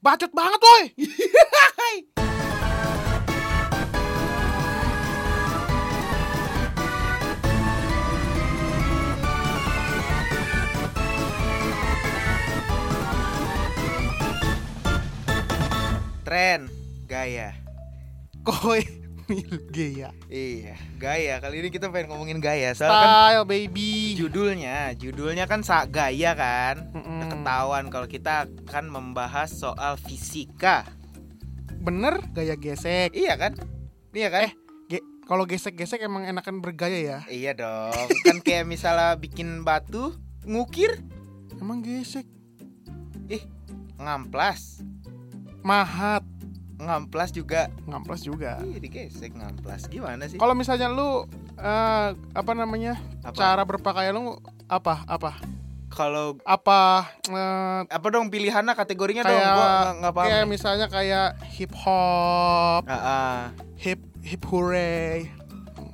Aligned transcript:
Bacot 0.00 0.32
banget 0.32 0.60
woi. 0.64 0.84
Tren 16.24 16.72
gaya. 17.04 17.52
Koi 18.40 18.99
gaya. 19.70 20.10
Iya, 20.26 20.74
gaya. 20.98 21.34
Kali 21.38 21.62
ini 21.62 21.68
kita 21.70 21.88
pengen 21.88 22.10
ngomongin 22.10 22.38
gaya. 22.38 22.74
Soalnya 22.74 22.98
kan 22.98 23.08
Style 23.10 23.44
baby. 23.46 24.18
judulnya, 24.18 24.92
judulnya 24.94 25.44
kan 25.46 25.62
sa 25.62 25.86
gaya 25.86 26.34
kan. 26.34 26.90
Mm-mm. 26.90 27.18
Udah 27.20 27.28
ketahuan 27.30 27.84
kalau 27.88 28.06
kita 28.06 28.46
akan 28.66 28.84
membahas 28.90 29.50
soal 29.50 29.94
fisika. 29.96 30.86
Bener 31.80 32.20
gaya 32.34 32.58
gesek. 32.58 33.14
Iya 33.14 33.38
kan? 33.38 33.56
Iya 34.12 34.28
kan? 34.28 34.42
Eh. 34.46 34.52
Ge- 34.90 35.06
kalau 35.24 35.46
gesek-gesek 35.46 36.02
emang 36.02 36.26
enakan 36.26 36.58
bergaya 36.58 36.98
ya. 36.98 37.18
Iya 37.30 37.52
dong. 37.54 38.06
kan 38.26 38.42
kayak 38.42 38.66
misalnya 38.66 39.14
bikin 39.16 39.62
batu, 39.62 40.12
ngukir, 40.44 40.98
Emang 41.60 41.84
gesek. 41.84 42.24
ngamplas. 44.00 44.80
Mahat. 45.60 46.24
Ngamplas 46.80 47.30
juga. 47.30 47.68
Ngamplas 47.84 48.20
juga. 48.22 48.56
Iya, 48.58 48.78
digesek 48.78 49.32
ngamplas. 49.32 49.86
Gimana 49.86 50.24
sih? 50.24 50.36
Kalau 50.36 50.52
misalnya 50.52 50.88
lu 50.88 51.28
eh, 51.54 52.08
apa 52.16 52.52
namanya? 52.52 52.96
Apa? 53.20 53.36
Cara 53.36 53.62
berpakaian 53.62 54.10
lu 54.10 54.40
apa? 54.64 55.04
Apa? 55.04 55.36
Kalau 55.88 56.38
Apa 56.40 57.04
eh, 57.26 57.80
apa 57.84 58.06
dong 58.08 58.28
pilihannya 58.28 58.72
kategorinya 58.72 59.20
dong? 59.22 59.34
kayak 59.34 59.52
Gua 59.52 59.68
nggak- 59.92 60.14
paham. 60.14 60.26
kayak 60.26 60.44
misalnya 60.46 60.86
kayak 60.86 61.28
hip 61.50 61.74
hop, 61.74 62.86
Ah, 62.86 62.94
ah. 62.94 63.38
hip 63.76 64.00
hip 64.20 64.40
hooray. 64.46 65.28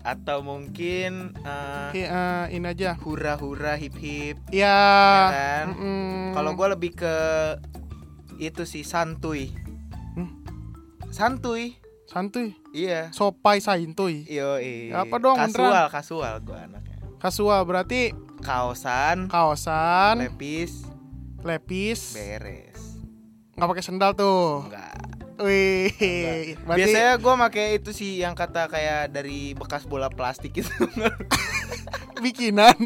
atau 0.07 0.39
mungkin 0.39 1.35
eh, 1.35 1.89
Hi- 1.93 2.07
eh, 2.07 2.45
ini 2.55 2.67
aja. 2.69 2.95
hura-hura 2.95 3.75
hip-hip. 3.75 4.39
Ya. 4.55 4.71
Ya 4.71 5.27
kan? 5.27 5.67
mm-mm. 5.75 6.31
Kalau 6.31 6.55
gue 6.55 6.67
lebih 6.71 6.95
ke 6.95 7.17
itu 8.39 8.63
sih 8.63 8.85
santuy. 8.85 9.51
Santuy. 11.17 11.81
santuy, 12.07 12.53
Iya. 12.71 13.09
sopai 13.11 13.59
saintuy. 13.59 14.29
Yo, 14.29 14.61
Apa 14.93 15.17
dong, 15.17 15.35
Kasual, 15.41 15.89
kasual 15.89 16.35
gue 16.39 16.53
anaknya. 16.55 16.97
Kasual 17.17 17.65
berarti 17.65 18.13
Kaosan, 18.45 19.27
kaosan, 19.27 20.21
lepis, 20.23 20.85
lepis, 21.41 22.13
beres. 22.13 23.01
nggak 23.57 23.65
pakai 23.67 23.81
sendal 23.83 24.13
tuh. 24.13 24.69
Enggak. 24.69 24.93
Wih, 25.37 25.89
berarti 26.63 26.81
Biasanya 26.85 27.13
gue 27.17 27.33
pakai 27.49 27.67
itu 27.77 27.91
sih 27.91 28.21
yang 28.21 28.37
kata 28.37 28.69
kayak 28.69 29.09
dari 29.11 29.57
bekas 29.57 29.89
bola 29.89 30.13
plastik 30.13 30.53
itu. 30.53 30.69
bikinan 32.25 32.77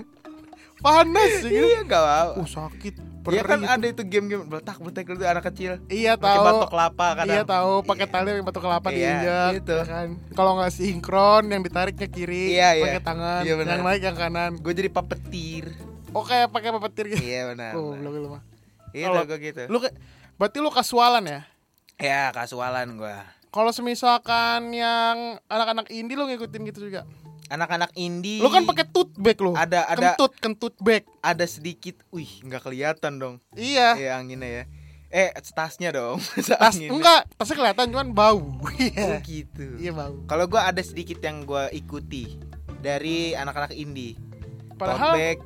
panas 0.78 1.30
sih. 1.42 1.50
gitu. 1.50 1.66
iya, 1.66 1.82
gak 1.82 2.02
mau. 2.02 2.30
Uh 2.40 2.48
sakit. 2.48 2.94
Iya 3.20 3.42
kan 3.44 3.60
ada 3.60 3.84
itu 3.84 4.00
game-game 4.00 4.48
betak 4.48 4.80
betak 4.80 5.04
itu 5.04 5.20
anak 5.20 5.44
kecil. 5.44 5.76
Iya 5.86 6.16
Pakai 6.16 6.40
tahu. 6.40 6.46
batok 6.48 6.70
kelapa 6.70 7.06
kadang. 7.14 7.28
Iya 7.28 7.42
tahu 7.44 7.72
pakai 7.84 8.06
Iya. 8.06 8.14
tali 8.14 8.28
pakai 8.30 8.42
batu 8.42 8.58
kelapa 8.58 8.88
Iya, 8.88 8.96
diinjak 8.96 9.50
gitu. 9.60 9.76
ya 9.76 9.84
kan. 9.84 10.08
Kalau 10.32 10.52
nggak 10.56 10.72
sinkron 10.72 11.44
yang 11.46 11.60
ditariknya 11.60 12.08
kiri, 12.08 12.44
Iya, 12.54 12.68
iya. 12.74 12.84
pakai 12.86 13.02
tangan, 13.02 13.40
Iya, 13.44 13.52
yang 13.58 13.82
naik 13.82 14.02
yang 14.02 14.16
kanan. 14.16 14.50
Gue 14.56 14.72
jadi 14.72 14.88
papetir. 14.88 15.68
Oke, 16.10 16.48
pakai 16.48 16.70
pepetir 16.72 17.04
gitu. 17.08 17.20
iya 17.20 17.46
benar. 17.46 17.72
Oh, 17.76 17.92
belum 17.92 18.10
belum. 18.10 18.30
Iya 18.90 19.06
gue 19.22 19.38
gitu. 19.38 19.62
Lu 19.68 19.78
berarti 20.34 20.58
lu 20.58 20.72
kasualan 20.72 21.22
ya? 21.22 21.40
Ya 21.96 22.32
kasualan 22.32 22.96
gue. 22.96 23.16
Kalau 23.50 23.70
semisalkan 23.70 24.70
yang 24.70 25.36
anak-anak 25.44 25.90
indie 25.90 26.14
lu 26.14 26.24
ngikutin 26.24 26.62
gitu 26.66 26.88
juga. 26.88 27.04
Anak-anak 27.50 27.90
indie. 27.94 28.38
Lu 28.38 28.46
kan 28.46 28.62
pakai 28.62 28.86
tote 28.86 29.10
bag 29.16 29.34
lu. 29.36 29.52
ada 29.52 29.82
ada 29.84 30.14
Kentut, 30.14 30.32
kentut 30.38 30.74
bag. 30.78 31.02
ada 31.18 31.42
sedikit. 31.44 31.98
Wih 32.08 32.30
nggak 32.40 32.62
kelihatan 32.62 33.18
dong. 33.18 33.34
Iya. 33.52 33.98
Iya 33.98 34.10
anginnya 34.16 34.48
ya. 34.48 34.64
Eh 35.10 35.28
tasnya 35.50 35.90
dong. 35.90 36.22
Tas 36.46 36.78
enggak, 36.78 37.26
tasnya 37.34 37.56
kelihatan 37.56 37.90
cuman 37.90 38.08
bau. 38.10 38.38
Oh 38.38 38.70
Iya. 38.78 39.18
gitu. 39.20 39.74
Iya 39.76 39.90
bau. 39.90 40.22
Kalau 40.24 40.46
gue 40.46 40.56
ada 40.56 40.78
sedikit 40.80 41.18
yang 41.18 41.42
gue 41.42 41.66
ikuti 41.74 42.38
dari 42.78 43.34
anak-anak 43.34 43.74
indie. 43.74 44.14
Padahal 44.78 45.12
bag 45.12 45.38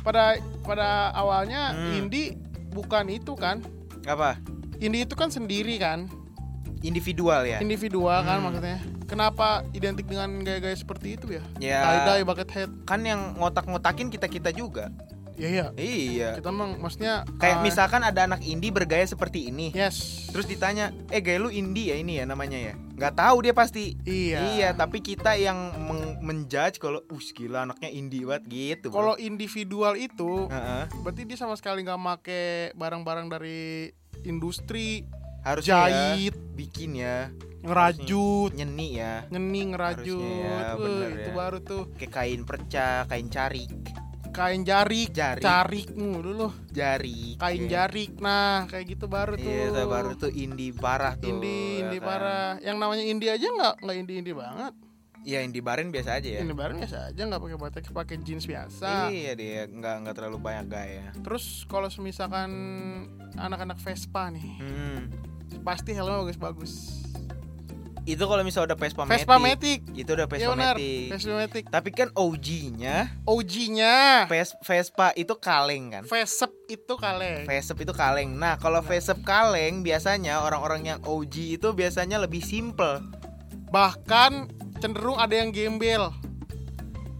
pada 0.00 0.38
pada 0.62 1.10
awalnya 1.12 1.74
Hmm. 1.74 1.98
indie 1.98 2.38
bukan 2.70 3.10
itu 3.10 3.34
kan. 3.34 3.58
apa? 4.06 4.38
Indie 4.78 5.02
itu 5.02 5.18
kan 5.18 5.28
sendiri 5.28 5.74
kan. 5.76 6.06
Individual 6.82 7.42
ya. 7.44 7.58
Individual 7.58 8.20
kan 8.20 8.36
Hmm. 8.38 8.44
maksudnya. 8.48 8.78
Kenapa 9.06 9.64
identik 9.72 10.04
dengan 10.04 10.42
gaya-gaya 10.42 10.76
seperti 10.76 11.16
itu 11.16 11.26
ya? 11.32 11.42
Ya. 11.56 11.80
Tie-dye, 11.82 12.24
bucket 12.26 12.50
hat. 12.50 12.70
Kan 12.84 13.00
yang 13.02 13.36
ngotak-ngotakin 13.36 14.10
kita 14.10 14.26
kita 14.26 14.50
juga. 14.50 14.90
Iya 15.36 15.48
iya. 15.52 15.66
Iya. 15.76 16.28
Kita 16.40 16.48
emang 16.48 16.80
maksudnya 16.80 17.28
Kayak 17.36 17.60
uh, 17.60 17.62
misalkan 17.62 18.00
ada 18.00 18.24
anak 18.24 18.40
indie 18.40 18.72
bergaya 18.72 19.04
seperti 19.04 19.52
ini. 19.52 19.68
Yes. 19.76 20.28
Terus 20.32 20.48
ditanya, 20.48 20.96
eh 21.12 21.20
gaya 21.20 21.36
lu 21.36 21.52
indie 21.52 21.92
ya 21.92 21.96
ini 22.00 22.16
ya 22.16 22.24
namanya 22.24 22.56
ya? 22.56 22.72
Nggak 22.96 23.14
tahu 23.20 23.36
dia 23.44 23.52
pasti. 23.52 24.00
Iya. 24.08 24.56
Iya, 24.56 24.68
tapi 24.72 25.04
kita 25.04 25.36
yang 25.36 25.76
meng- 25.76 26.24
menjudge 26.24 26.80
kalau, 26.80 27.04
uh 27.04 27.20
gila 27.36 27.68
anaknya 27.68 27.92
indie 27.92 28.24
banget 28.24 28.48
gitu. 28.48 28.88
bro." 28.88 28.96
Kalau 28.96 29.14
individual 29.20 30.00
itu 30.00 30.48
Heeh. 30.48 30.88
berarti 31.04 31.28
dia 31.28 31.36
sama 31.36 31.52
sekali 31.52 31.84
nggak 31.84 32.00
make 32.00 32.40
barang-barang 32.72 33.28
dari 33.28 33.92
industri 34.24 35.04
harusnya 35.46 35.74
ya, 35.78 35.86
jahit, 35.86 36.34
bikin 36.58 36.98
ya, 36.98 37.30
ngerajut, 37.62 38.50
nyeni 38.58 38.98
ya, 38.98 39.22
ngeni 39.30 39.60
ngerajut. 39.70 40.42
Ya, 40.42 40.74
bener 40.74 41.08
itu 41.14 41.30
ya. 41.30 41.36
baru 41.38 41.58
tuh 41.62 41.82
kayak 41.94 42.10
kain 42.10 42.42
perca, 42.42 43.06
kain 43.06 43.30
carik, 43.30 43.70
kain 44.34 44.66
jarik, 44.66 45.14
Jarik. 45.14 45.40
carik 45.40 45.88
mulu 45.94 46.30
loh. 46.34 46.52
jarik. 46.68 47.38
Kain 47.38 47.70
ya. 47.70 47.86
jarik. 47.86 48.18
Nah, 48.18 48.66
kayak 48.66 48.98
gitu 48.98 49.06
baru 49.06 49.38
tuh. 49.38 49.46
Iya, 49.46 49.70
itu 49.70 49.82
baru 49.86 50.10
tuh 50.18 50.30
indie 50.34 50.74
parah 50.74 51.14
tuh. 51.14 51.30
indie, 51.30 51.78
ya 51.78 51.80
indie 51.86 52.00
kan. 52.02 52.08
parah. 52.10 52.50
Yang 52.60 52.76
namanya 52.82 53.04
indie 53.06 53.30
aja 53.30 53.46
nggak 53.46 53.74
nggak 53.86 53.96
indie 53.96 54.16
indie 54.18 54.34
banget. 54.36 54.74
Iya, 55.26 55.42
indie 55.42 55.58
barin 55.58 55.90
biasa 55.90 56.22
aja 56.22 56.28
ya. 56.28 56.40
Indie 56.42 56.54
bareng 56.54 56.78
biasa 56.78 57.10
aja 57.10 57.22
nggak 57.22 57.42
pakai 57.42 57.58
batik, 57.58 57.84
pakai 57.90 58.16
jeans 58.22 58.46
biasa. 58.46 59.10
Iya 59.10 59.32
dia 59.34 59.66
nggak 59.66 59.94
nggak 60.06 60.14
terlalu 60.14 60.38
banyak 60.38 60.66
gaya. 60.70 61.06
Terus 61.18 61.66
kalau 61.66 61.90
semisalkan 61.90 62.50
anak-anak 63.34 63.78
Vespa 63.82 64.30
nih, 64.30 64.46
Hmm. 64.62 65.02
Pasti 65.66 65.90
helmnya 65.90 66.22
bagus-bagus. 66.22 67.02
Itu 68.06 68.22
kalau 68.30 68.46
misalnya 68.46 68.70
udah 68.70 68.78
Vespa, 68.78 69.02
Vespa 69.02 69.34
Matic, 69.34 69.82
Matic. 69.82 69.98
itu 69.98 70.10
udah 70.14 70.30
Vespa 70.30 70.54
benar, 70.54 70.78
Matic. 70.78 71.10
Vespa 71.10 71.34
Matic. 71.42 71.64
Tapi 71.66 71.88
kan 71.90 72.08
OG-nya 72.14 72.96
OG-nya 73.26 73.94
Ves- 74.30 74.54
Vespa 74.62 75.10
itu 75.18 75.34
kaleng 75.34 75.90
kan. 75.90 76.02
Vesep 76.06 76.54
itu 76.70 76.94
kaleng. 76.94 77.42
Vesep 77.50 77.82
itu 77.82 77.90
kaleng. 77.90 78.30
Nah, 78.38 78.62
kalau 78.62 78.78
Vesep 78.78 79.18
kaleng 79.26 79.82
biasanya 79.82 80.38
orang-orang 80.38 80.86
yang 80.86 80.98
OG 81.02 81.58
itu 81.58 81.74
biasanya 81.74 82.22
lebih 82.22 82.46
simple. 82.46 83.02
Bahkan 83.74 84.54
cenderung 84.78 85.18
ada 85.18 85.34
yang 85.34 85.50
gembel. 85.50 86.14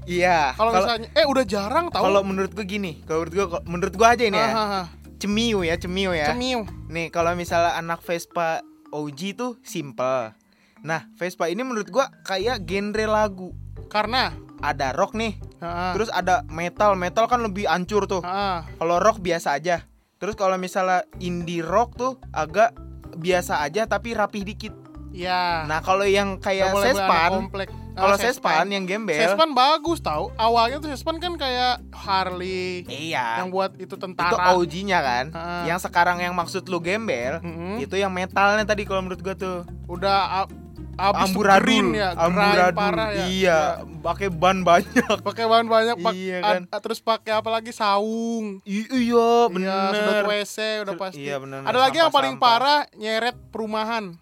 Iya. 0.06 0.54
Kalau 0.54 0.70
misalnya 0.70 1.10
eh 1.18 1.26
udah 1.26 1.42
jarang 1.42 1.90
tahu. 1.90 1.98
kalau 2.06 2.22
menurut 2.22 2.54
gua 2.54 2.62
gini, 2.62 3.02
kalau 3.02 3.26
menurut 3.26 3.34
gua 3.34 3.58
menurut 3.66 3.94
gua 3.98 4.08
aja 4.14 4.22
ini 4.22 4.38
ya. 4.38 4.86
Cemiu 5.16 5.65
ya, 5.65 5.81
cemiu 5.81 6.12
ya. 6.12 6.28
Cemiu. 6.32 6.69
Nih, 6.93 7.09
kalau 7.09 7.32
misalnya 7.32 7.81
anak 7.81 8.04
Vespa 8.04 8.60
OG 8.93 9.21
tuh 9.32 9.53
simple. 9.65 10.37
Nah, 10.84 11.09
Vespa 11.16 11.49
ini 11.49 11.65
menurut 11.65 11.88
gua 11.88 12.12
kayak 12.28 12.69
genre 12.69 13.06
lagu. 13.09 13.50
Karena 13.88 14.34
Ada 14.56 14.97
rock 14.97 15.12
nih, 15.12 15.37
Heeh. 15.60 15.93
terus 15.93 16.09
ada 16.09 16.41
metal. 16.49 16.97
Metal 16.97 17.28
kan 17.28 17.44
lebih 17.44 17.69
ancur 17.69 18.09
tuh. 18.09 18.25
Kalau 18.65 18.97
rock 18.97 19.21
biasa 19.21 19.60
aja. 19.60 19.84
Terus 20.16 20.32
kalau 20.32 20.56
misalnya 20.56 21.05
indie 21.21 21.60
rock 21.60 21.93
tuh 22.00 22.16
agak 22.32 22.72
biasa 23.21 23.60
aja 23.60 23.85
tapi 23.85 24.17
rapih 24.17 24.49
dikit. 24.49 24.73
Ya. 25.12 25.69
Nah, 25.69 25.85
kalau 25.85 26.08
yang 26.08 26.40
kayak 26.40 26.73
anak 26.73 26.93
Sespan, 26.93 27.31
komplek. 27.32 27.69
Kalau 27.96 28.16
Sespan 28.16 28.69
yang 28.69 28.84
gembel, 28.84 29.16
Sespan 29.16 29.50
bagus 29.50 29.98
tahu. 29.98 30.28
Awalnya 30.34 30.78
tuh 30.78 30.88
Sespan 30.88 31.16
kan 31.16 31.32
kayak 31.34 31.81
Harley 31.90 32.84
iya. 32.87 33.40
yang 33.40 33.48
buat 33.48 33.72
itu 33.75 33.88
Itu 33.88 33.96
tentara. 33.96 34.52
OG-nya 34.52 35.00
kan. 35.00 35.25
Ah. 35.32 35.64
Yang 35.64 35.88
sekarang 35.88 36.20
yang 36.20 36.32
maksud 36.32 36.62
lu 36.66 36.78
gembel, 36.78 37.40
Mm-mm. 37.40 37.81
itu 37.81 37.94
yang 37.94 38.10
metalnya 38.10 38.62
tadi 38.62 38.84
kalau 38.84 39.00
menurut 39.00 39.19
gua 39.19 39.32
tuh. 39.32 39.64
Udah 39.87 40.44
a- 40.44 40.52
abis 40.98 41.28
Amburadul, 41.28 41.93
ya, 41.93 42.12
amburadul. 42.14 42.72
parah 42.75 43.08
ya. 43.10 43.25
Iya, 43.26 43.60
pakai 44.00 44.28
ban 44.28 44.60
banyak. 44.60 45.20
Pakai 45.20 45.44
bahan 45.44 45.69
banyak, 45.69 45.96
pak, 45.99 46.12
Iya 46.12 46.38
kan. 46.40 46.62
ad- 46.64 46.81
terus 46.81 47.00
pakai 47.00 47.32
apa 47.34 47.49
lagi 47.50 47.69
saung. 47.69 48.64
I- 48.64 48.88
iya, 49.04 49.28
Iya, 49.44 49.52
bener. 49.52 49.92
sudah 49.92 50.25
WC 50.26 50.56
udah 50.84 50.94
pasti. 50.96 51.20
iya, 51.20 51.37
bener. 51.37 51.60
Ada 51.62 51.78
lagi 51.78 51.96
yang 51.99 52.08
paling 52.08 52.37
parah 52.37 52.88
nyeret 52.92 53.37
perumahan. 53.50 54.16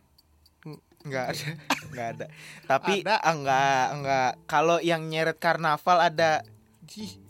Enggak 1.04 1.24
ada. 1.30 1.48
Enggak 1.94 2.08
ada. 2.12 2.26
Tapi 2.66 2.94
Ada. 3.00 3.16
enggak, 3.24 3.84
enggak. 3.92 4.30
Kalau 4.44 4.76
yang 4.80 5.06
nyeret 5.06 5.38
karnaval 5.38 6.02
ada. 6.02 6.42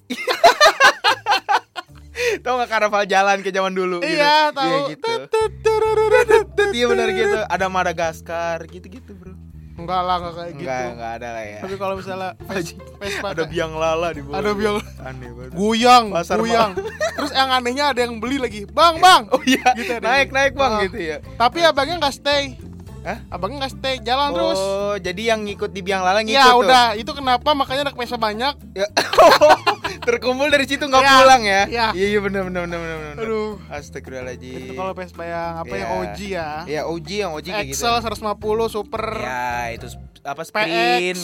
Tau 2.36 2.56
gak 2.56 2.70
karnaval 2.70 3.04
jalan 3.04 3.40
kayak 3.40 3.54
zaman 3.54 3.72
dulu 3.72 3.98
gitu. 3.98 4.10
Iya, 4.12 4.48
tahu. 4.50 4.64
Iya 4.64 4.78
gitu 4.90 5.12
tut, 5.26 5.52
tururururut, 5.60 6.26
tut, 6.50 6.70
Iya 6.70 6.86
benar 6.86 7.08
gitu 7.10 7.38
Ada 7.42 7.66
Madagaskar 7.66 8.58
gitu-gitu 8.66 9.12
bro 9.12 9.32
Enggak 9.74 10.00
lah, 10.00 10.16
enggak 10.18 10.34
kayak 10.34 10.52
gitu. 10.52 10.62
Enggak, 10.62 10.82
enggak 10.94 11.12
ada 11.12 11.28
lah 11.30 11.44
ya 11.44 11.58
Tapi 11.58 11.74
kalau 11.74 11.94
misalnya 11.96 12.30
Ves- 12.48 12.78
Vespa 12.96 13.28
Ada 13.28 13.44
biang 13.44 13.72
lala 13.74 14.08
di 14.10 14.22
bawah 14.22 14.36
Ada 14.36 14.50
biang 14.52 14.76
Aneh 15.00 15.30
banget 15.32 15.52
Guyang, 15.52 16.04
Pasar 16.10 16.38
guyang. 16.38 16.70
Terus 17.16 17.32
yang 17.32 17.48
anehnya 17.48 17.84
ada 17.88 18.00
yang 18.00 18.18
beli 18.18 18.36
lagi. 18.36 18.66
Bang, 18.66 18.98
bang. 18.98 19.22
Oh 19.30 19.38
iya, 19.40 19.70
Gitu 19.72 19.98
naik 19.98 20.28
naik 20.30 20.52
bang 20.52 20.72
Ah. 20.72 20.80
gitu 20.82 20.98
ya. 20.98 21.16
Tapi 21.34 21.58
abangnya 21.62 21.94
nggak 21.98 22.14
stay. 22.14 22.58
Hah? 23.04 23.20
Abangnya 23.28 23.68
nggak 23.68 23.72
stay, 23.76 24.00
jalan 24.00 24.32
terus. 24.32 24.56
Oh, 24.56 24.96
jadi 24.96 25.36
yang 25.36 25.44
ngikut 25.44 25.70
di 25.70 25.84
biang 25.84 26.00
lala 26.00 26.24
ngikut 26.24 26.34
Ya 26.34 26.48
tuh. 26.50 26.64
udah, 26.64 26.86
itu 26.96 27.12
kenapa 27.12 27.52
makanya 27.52 27.84
anak 27.84 27.94
Vespa 27.94 28.16
banyak. 28.16 28.54
Ya. 28.72 28.88
Terkumpul 30.08 30.48
dari 30.48 30.64
situ 30.64 30.84
nggak 30.84 31.00
Iya, 31.00 31.14
pulang 31.14 31.42
ya? 31.44 31.62
iya. 31.64 31.86
Iya 31.92 32.06
iya 32.10 32.20
benar 32.20 32.44
benar 32.44 32.64
benar 32.64 32.78
benar. 32.80 32.96
benar. 32.98 33.24
Aduh. 33.24 33.52
Astagfirullahaladzim. 33.68 34.56
Itu 34.58 34.72
kalau 34.72 34.92
Vespa 34.92 35.22
yang 35.22 35.52
apa 35.60 35.74
yang 35.74 35.88
Iya. 35.88 36.00
OG 36.00 36.18
ya. 36.26 36.48
Ya 36.64 36.80
OG 36.84 37.08
yang 37.14 37.30
OG 37.32 37.46
kayak 37.46 37.66
gitu. 37.68 37.76
Excel 37.76 37.94
150 38.00 38.68
super. 38.68 39.04
Ya 39.20 39.72
itu 39.72 39.86
apa 40.24 40.40
sprint 40.40 40.72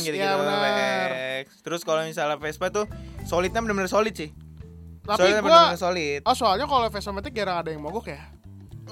gitu-gitu 0.05 0.21
ya. 0.21 0.37
PX. 0.37 1.65
Terus 1.65 1.81
kalau 1.81 2.05
misalnya 2.05 2.37
Vespa 2.37 2.69
tuh 2.69 2.85
solidnya 3.25 3.61
benar-benar 3.61 3.89
solid 3.89 4.13
sih. 4.13 4.29
Tapi 5.01 5.33
gua 5.33 5.41
benar-benar 5.41 5.81
solid. 5.81 6.21
Oh 6.29 6.37
soalnya 6.37 6.69
kalau 6.69 6.85
Vespa 6.89 7.09
Matic 7.11 7.33
jarang 7.33 7.57
ada 7.57 7.73
yang 7.73 7.81
mogok 7.81 8.13
ya? 8.13 8.21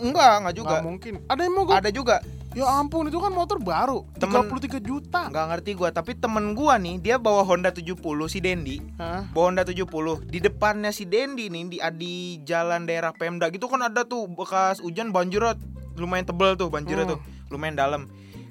Enggak, 0.01 0.33
enggak 0.41 0.55
juga. 0.57 0.69
Nggak 0.73 0.85
mungkin. 0.85 1.13
Ada 1.29 1.41
yang 1.45 1.55
mogok? 1.55 1.75
Ada 1.77 1.91
juga. 1.93 2.17
Ya 2.59 2.67
ampun, 2.67 3.07
itu 3.07 3.15
kan 3.17 3.31
motor 3.31 3.63
baru. 3.63 4.03
Temen- 4.13 4.51
33 4.51 4.83
juta. 4.83 5.31
Enggak 5.31 5.47
ngerti 5.49 5.71
gua, 5.73 5.89
tapi 5.89 6.13
temen 6.13 6.53
gua 6.53 6.75
nih 6.75 6.99
dia 6.99 7.15
bawa 7.17 7.47
Honda 7.47 7.71
70 7.71 7.95
si 8.27 8.43
Dendi. 8.43 8.83
Hah? 8.99 9.31
Bawa 9.31 9.45
Honda 9.49 9.63
70 9.63 9.87
Di 10.25 10.43
depannya 10.43 10.91
si 10.91 11.07
Dendi 11.07 11.47
nih 11.47 11.63
di, 11.69 11.79
di 11.95 12.15
jalan 12.43 12.83
daerah 12.83 13.15
Pemda 13.15 13.47
gitu 13.49 13.65
kan 13.65 13.79
ada 13.81 14.03
tuh 14.03 14.27
bekas 14.27 14.79
hujan 14.79 15.09
banjirnya 15.09 15.55
lumayan 15.95 16.27
tebel 16.27 16.55
tuh 16.55 16.67
banjirnya 16.67 17.07
Hmm. 17.07 17.13
tuh 17.15 17.19
lumayan 17.49 17.75
dalam. 17.75 18.03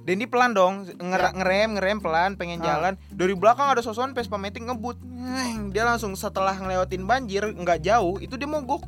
Dendi 0.02 0.24
pelan 0.24 0.56
dong 0.56 0.88
nger- 0.88 1.20
Ya. 1.26 1.36
ngerem 1.36 1.70
ngerem 1.76 1.98
pelan 2.00 2.32
pengen 2.34 2.64
Ah. 2.64 2.66
jalan 2.66 2.94
dari 3.10 3.36
belakang 3.36 3.68
ada 3.68 3.82
sosokan 3.82 4.16
Vespa 4.16 4.38
Matic 4.38 4.64
ngebut 4.64 4.96
dia 5.68 5.84
langsung 5.84 6.16
setelah 6.16 6.56
ngelewatin 6.56 7.04
banjir 7.04 7.44
nggak 7.46 7.84
jauh 7.84 8.16
itu 8.18 8.34
dia 8.34 8.48
mogok 8.48 8.88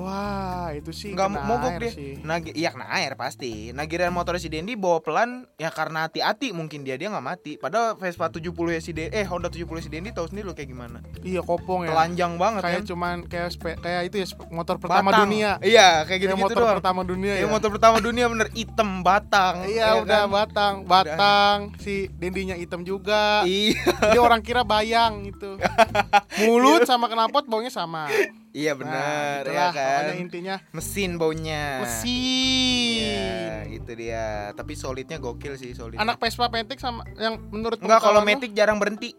Wah, 0.00 0.72
itu 0.72 0.90
sih 0.90 1.10
nggak 1.10 1.28
mogok 1.38 1.72
dia 1.76 1.90
sih. 1.90 2.12
nah 2.20 2.36
gi- 2.36 2.54
iya 2.54 2.68
kena 2.68 2.88
air 2.90 3.12
pasti 3.14 3.68
nah 3.70 3.84
giliran 3.84 4.10
motor 4.10 4.34
si 4.36 4.48
Dendi 4.48 4.74
bawa 4.74 4.98
pelan 4.98 5.30
ya 5.54 5.68
karena 5.68 6.04
hati-hati 6.04 6.50
mungkin 6.50 6.80
dia 6.80 6.94
dia 6.94 7.06
nggak 7.06 7.20
mati 7.22 7.52
padahal 7.54 7.94
Vespa 7.94 8.26
70 8.26 8.48
ya 8.70 8.78
si 8.78 8.90
Dendi 8.90 9.12
eh 9.12 9.22
Honda 9.22 9.46
70 9.46 9.68
si 9.78 9.88
Dendi 9.88 10.08
tahu 10.08 10.26
sendiri 10.26 10.42
lo 10.42 10.52
kayak 10.52 10.66
gimana 10.66 10.98
Iya, 11.20 11.40
kopong 11.40 11.84
ya. 11.84 11.92
telanjang 11.92 12.34
banget 12.34 12.60
Kayak 12.60 12.74
kan 12.74 12.84
cuman 12.86 13.14
kayak 13.24 13.48
kayak 13.76 14.02
itu 14.04 14.16
ya 14.16 14.26
motor 14.48 14.76
pertama 14.76 15.10
Batang. 15.10 15.28
dunia. 15.28 15.50
Iya, 15.60 15.88
kayak 16.02 16.18
gitu 16.18 16.32
gitu 16.32 16.42
motor 16.42 16.56
doang. 16.58 16.76
pertama 16.76 17.00
dunia 17.02 17.32
ya. 17.34 17.44
motor 17.46 17.68
pertama 17.68 17.96
dunia 17.98 18.24
bener 18.26 18.48
hitam 18.50 18.90
batang. 19.00 19.54
Iya, 19.62 19.84
ya 19.86 20.00
udah 20.00 20.22
kan? 20.22 20.30
batang, 20.30 20.74
batang. 20.84 21.58
Si 21.76 22.08
dendinya 22.14 22.54
hitam 22.54 22.80
juga. 22.80 23.42
Iya, 23.42 23.76
Jadi 24.06 24.18
orang 24.18 24.40
kira 24.40 24.62
bayang 24.62 25.26
gitu. 25.26 25.60
Mulut 26.40 26.84
sama 26.84 27.04
knalpot 27.06 27.44
baunya 27.44 27.68
sama. 27.68 28.08
Iya 28.52 28.72
Nah, 28.72 28.78
benar 28.78 29.40
ya 29.40 29.48
itulah, 29.48 29.70
kan. 29.70 29.86
pokoknya 30.00 30.14
intinya 30.18 30.54
Mesin 30.70 31.10
baunya. 31.16 31.64
mesin. 31.80 32.98
Iya, 33.00 33.36
itu 33.70 33.90
dia. 33.94 34.26
Tapi 34.52 34.72
solidnya 34.74 35.16
gokil 35.16 35.54
sih 35.54 35.70
solid. 35.70 35.96
Anak 35.96 36.16
Vespa 36.16 36.46
Matic 36.46 36.76
sama 36.76 37.06
yang 37.14 37.38
menurut 37.48 37.78
Enggak 37.78 38.00
kalau 38.00 38.20
Matic 38.20 38.50
jarang 38.52 38.76
berhenti. 38.76 39.14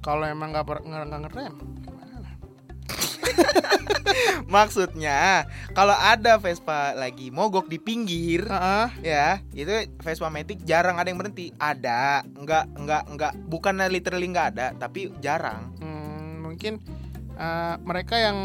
kalau 0.00 0.24
emang 0.24 0.48
nggak 0.50 0.64
nggak 0.64 1.04
nggak 1.06 1.20
ngerem. 1.26 1.54
Maksudnya, 4.48 5.46
kalau 5.70 5.94
ada 5.94 6.36
Vespa 6.36 6.92
lagi 6.92 7.30
mogok 7.30 7.66
di 7.66 7.76
pinggir, 7.76 8.42
Heeh. 8.42 8.86
ya, 9.00 9.38
itu 9.52 9.70
Vespa 9.98 10.26
Matic 10.26 10.64
jarang 10.64 10.96
ada 10.96 11.06
yang 11.06 11.20
berhenti. 11.20 11.52
Ada, 11.54 12.24
enggak 12.26 12.64
enggak 12.74 13.02
enggak 13.06 13.32
bukan 13.44 13.76
literally 13.86 14.26
enggak 14.26 14.56
ada, 14.56 14.66
tapi 14.74 15.12
jarang. 15.20 15.70
Hmm, 15.78 16.42
mungkin 16.42 16.82
eh, 17.40 17.74
mereka 17.80 18.14
yang 18.14 18.38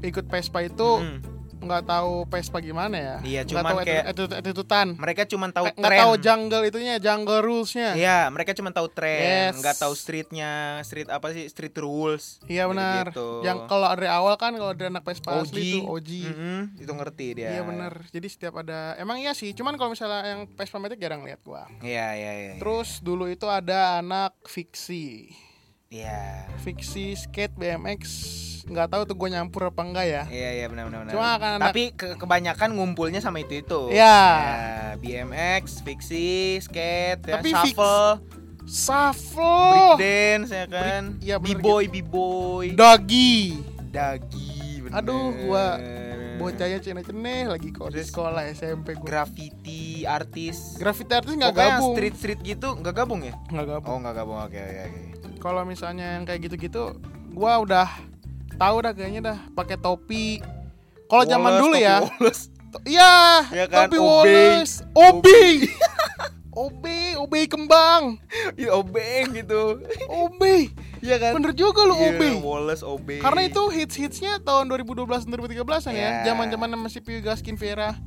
ikut 0.00 0.24
Vespa 0.24 0.62
itu 0.62 0.90
Hmm. 0.96 1.18
nggak 1.58 1.86
tahu 1.86 2.26
Vespa 2.26 2.58
gimana 2.58 2.98
ya. 2.98 3.16
Iya, 3.22 3.40
cuman 3.44 3.62
tahu 3.64 3.78
kayak- 3.86 4.06
attitude-. 4.10 4.98
Mereka 4.98 5.22
cuma 5.26 5.46
tahu 5.48 5.70
Nggak 5.70 5.78
tren. 5.84 6.00
tahu 6.02 6.14
jungle 6.18 6.62
itunya, 6.64 6.94
jungle 6.98 7.38
rulesnya. 7.38 7.94
Iya, 7.94 8.26
mereka 8.28 8.50
cuma 8.50 8.70
tahu 8.70 8.90
tren, 8.90 9.54
Yes. 9.54 9.62
nggak 9.62 9.76
tahu 9.78 9.94
streetnya, 9.94 10.52
street 10.82 11.06
apa 11.06 11.30
sih, 11.30 11.46
street 11.46 11.78
rules. 11.78 12.42
Iya 12.46 12.66
benar. 12.66 13.14
Gitu-gitu. 13.14 13.46
Yang 13.46 13.58
kalau 13.68 13.94
dari 13.94 14.10
awal 14.10 14.34
kan 14.36 14.52
kalau 14.52 14.74
dari 14.74 14.90
anak 14.90 15.02
Vespa 15.04 15.30
OG, 15.32 15.42
asli 15.44 15.62
itu 15.72 15.78
OG. 15.84 16.10
Mm-mm, 16.26 16.60
itu 16.78 16.92
ngerti 16.92 17.26
dia. 17.32 17.48
Iya 17.48 17.62
benar. 17.62 17.92
Jadi 18.08 18.26
setiap 18.26 18.54
ada 18.58 18.94
emang 18.96 19.18
iya 19.18 19.30
sih, 19.30 19.50
cuman 19.52 19.74
kalau 19.76 19.90
misalnya 19.90 20.22
yang 20.28 20.40
Vespa 20.48 20.78
Matic 20.78 20.98
jarang 20.98 21.22
lihat 21.22 21.38
gua. 21.42 21.70
Iya, 21.78 22.06
iya, 22.12 22.32
iya. 22.34 22.52
Terus 22.58 22.98
dulu 22.98 23.26
itu 23.26 23.46
ada 23.46 23.98
anak 23.98 24.34
fiksi. 24.44 25.30
Iya. 25.92 26.48
Fiksi 26.58 27.12
skate 27.14 27.52
BMX. 27.52 28.00
nggak 28.62 28.88
tahu 28.88 29.02
tuh 29.04 29.18
gue 29.18 29.28
nyampur 29.28 29.66
apa 29.66 29.82
enggak 29.82 30.06
ya. 30.06 30.22
Iya, 30.24 30.50
iya 30.54 30.66
benar 30.70 30.86
benar 30.86 30.98
benar. 31.02 31.12
Cuma 31.12 31.28
kan 31.34 31.50
anak- 31.58 31.66
Tapi 31.68 31.82
ke- 31.92 32.14
kebanyakan 32.14 32.68
ngumpulnya 32.72 33.18
sama 33.18 33.42
itu 33.42 33.58
itu. 33.58 33.80
Iya. 33.90 34.22
BMX, 34.96 35.82
fiksi, 35.82 36.30
skate, 36.62 37.26
ya, 37.26 37.34
Tapi 37.36 37.50
fix- 37.50 37.74
shuffle, 37.74 38.22
Shuffle. 38.64 39.98
breakdance 39.98 40.48
ya 40.48 40.64
kan. 40.64 41.02
Iya, 41.18 41.36
B-boy, 41.36 41.90
B-boy. 41.90 42.72
Dagi. 42.72 43.58
Dagi, 43.90 44.80
bener. 44.80 44.94
Aduh, 44.96 45.34
gua 45.42 45.66
Bocahnya 46.32 46.78
ceneh-ceneh 46.78 47.46
lagi 47.46 47.70
kok 47.70 47.92
di 47.92 48.00
sekolah 48.00 48.42
SMP 48.48 48.94
gue. 48.94 49.04
graffiti 49.04 50.02
artis. 50.02 50.74
Graffiti 50.74 51.12
artis 51.12 51.34
nggak 51.34 51.50
gabung. 51.52 51.94
street 51.94 52.14
street 52.16 52.40
gitu 52.42 52.74
nggak 52.74 52.94
gabung 52.96 53.20
ya? 53.20 53.34
Nggak 53.46 53.66
gabung. 53.68 53.90
Oh 53.90 53.98
nggak 54.00 54.14
gabung 54.16 54.38
oke 54.40 54.54
oke 54.56 54.80
oke. 54.80 55.02
Kalau 55.42 55.66
misalnya 55.66 56.14
yang 56.14 56.22
kayak 56.22 56.46
gitu-gitu, 56.46 56.94
gua 57.34 57.58
udah 57.58 57.88
tahu 58.54 58.76
dah 58.78 58.94
kayaknya 58.94 59.20
dah 59.24 59.38
pakai 59.52 59.74
topi. 59.74 60.38
Kalau 61.10 61.26
zaman 61.26 61.58
dulu 61.58 61.74
topi 61.74 61.82
ya, 61.82 61.96
iya, 62.86 63.14
Iya 63.50 63.64
kan, 63.66 63.90
topi. 63.90 63.98
Wallace, 63.98 64.86
obi, 64.94 65.66
obi, 66.54 66.98
obi 67.18 67.40
kembang, 67.44 68.16
Iya 68.54 68.72
obeng 68.72 69.34
gitu. 69.34 69.82
obi. 70.08 70.70
Iya 71.02 71.18
kan? 71.18 71.32
Bener 71.36 71.52
juga 71.52 71.82
lu 71.82 71.98
Iya, 71.98 72.14
obi. 72.14 72.28
Wallace 72.38 72.86
obeng. 72.86 73.18
Karena 73.20 73.42
itu 73.44 73.62
hits-hitsnya 73.68 74.38
tahun 74.40 74.70
2012 74.70 75.26
dan 75.26 75.34
2013 75.34 75.84
an 75.84 75.92
ya, 75.92 75.98
Iya. 75.98 76.10
zaman-zaman 76.24 76.78
masih 76.78 77.02
Piu 77.02 77.18
Gaskin 77.18 77.58
Vera. 77.58 77.98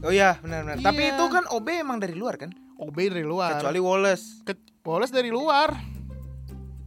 Oh 0.00 0.12
iya 0.12 0.38
benar 0.38 0.62
benar. 0.62 0.78
Tapi 0.78 1.02
Iya. 1.02 1.16
itu 1.16 1.24
kan 1.26 1.44
OB 1.50 1.68
emang 1.74 1.98
dari 1.98 2.14
luar 2.14 2.38
kan? 2.38 2.54
Obi 2.78 3.08
dari 3.08 3.24
luar. 3.24 3.58
Kecuali 3.58 3.80
Wallace. 3.82 4.40
Ke- 4.42 4.56
Wallace 4.84 5.10
dari 5.10 5.28
luar. 5.28 5.72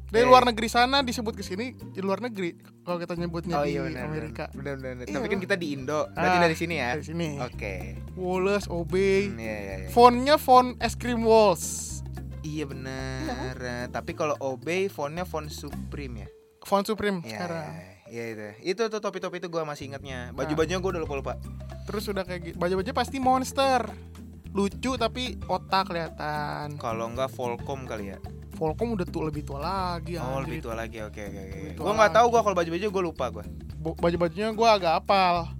Dari 0.07 0.23
luar 0.23 0.47
negeri 0.47 0.67
sana 0.67 1.03
disebut 1.03 1.35
ke 1.35 1.43
sini 1.43 1.75
di 1.75 1.99
luar 1.99 2.23
negeri 2.23 2.55
kalau 2.81 2.95
kita 2.95 3.11
nyebutnya 3.13 3.59
Oh 3.59 3.67
di 3.67 3.75
iya 3.75 3.83
benar. 3.83 4.07
Amerika. 4.07 4.47
Benar 4.55 4.79
benar. 4.79 5.03
Iya, 5.03 5.13
Tapi 5.13 5.27
kan 5.27 5.39
kita 5.39 5.55
di 5.55 5.67
Indo. 5.75 6.07
Berarti 6.07 6.37
Ah, 6.37 6.41
dari 6.41 6.55
sini 6.55 6.75
ya. 6.77 6.89
Dari 6.95 7.05
sini. 7.05 7.29
Oke. 7.37 7.73
Wallace, 8.15 8.71
Obey. 8.71 9.27
Hmm, 9.27 9.35
Iya 9.37 9.55
iya 9.57 9.75
iya. 9.83 9.89
Fontnya 9.91 10.35
font 10.37 10.79
es 10.79 10.95
krim 10.95 11.27
Walls. 11.27 11.99
Iya 12.39 12.63
benar. 12.65 13.59
Eh, 13.59 13.87
Tapi 13.91 14.11
kalau 14.13 14.39
OB 14.39 14.87
fontnya 14.87 15.27
font 15.27 15.51
Supreme 15.51 16.23
ya. 16.23 16.27
Font 16.63 16.87
Supreme 16.87 17.19
Iya. 17.21 17.29
sekarang. 17.35 17.71
Iya 18.07 18.23
itu. 18.25 18.47
Itu 18.65 18.81
tuh 18.87 19.03
topi-topi 19.03 19.37
itu 19.37 19.51
gua 19.51 19.67
masih 19.67 19.91
ingatnya. 19.91 20.31
Baju-bajunya 20.31 20.79
gua 20.79 20.95
udah 20.95 21.03
lupa-lupa. 21.03 21.35
Terus 21.83 22.07
udah 22.07 22.23
kayak 22.23 22.41
gitu. 22.41 22.55
Baju-baju 22.55 22.91
pasti 22.93 23.19
monster. 23.19 23.83
Lucu 24.55 24.95
tapi 24.95 25.35
otak 25.43 25.91
kelihatan. 25.91 26.79
Kalau 26.79 27.11
enggak 27.11 27.27
Volcom 27.29 27.83
kali 27.83 28.15
ya. 28.15 28.19
Volcom 28.57 28.97
udah 28.97 29.05
tuh 29.05 29.21
lebih 29.21 29.45
tua 29.45 29.61
lagi 29.61 30.17
Oh, 30.17 30.41
anjir. 30.41 30.49
lebih 30.49 30.59
tua 30.65 30.73
lagi. 30.73 30.97
Oke 31.05 31.21
oke 31.21 31.39
oke. 31.39 31.59
Nggak 31.77 32.11
tahu 32.11 32.25
lagi. 32.25 32.33
gua 32.33 32.41
kalau 32.41 32.55
baju-baju 32.57 32.85
gua 32.89 33.03
lupa 33.05 33.25
gua. 33.29 33.45
Bo- 33.77 33.93
Baju-bajunya 33.95 34.49
gua 34.51 34.69
agak 34.75 34.93
apal. 34.99 35.53